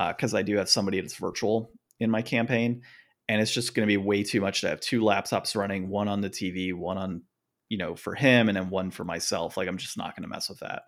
[0.09, 2.83] because uh, I do have somebody that's virtual in my campaign,
[3.27, 6.07] and it's just going to be way too much to have two laptops running, one
[6.07, 7.23] on the TV, one on,
[7.69, 9.57] you know, for him, and then one for myself.
[9.57, 10.83] Like I'm just not going to mess with that.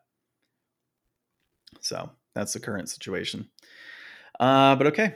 [1.81, 3.49] So that's the current situation.
[4.39, 5.15] Uh, but okay,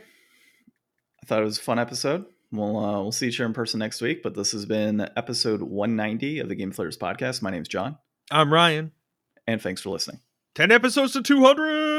[1.23, 2.25] I thought it was a fun episode.
[2.51, 4.23] We'll uh, we'll see each other in person next week.
[4.23, 7.41] But this has been episode 190 of the Game Deflators podcast.
[7.41, 7.97] My name's John.
[8.31, 8.91] I'm Ryan.
[9.45, 10.21] And thanks for listening.
[10.55, 11.96] 10 episodes to 200.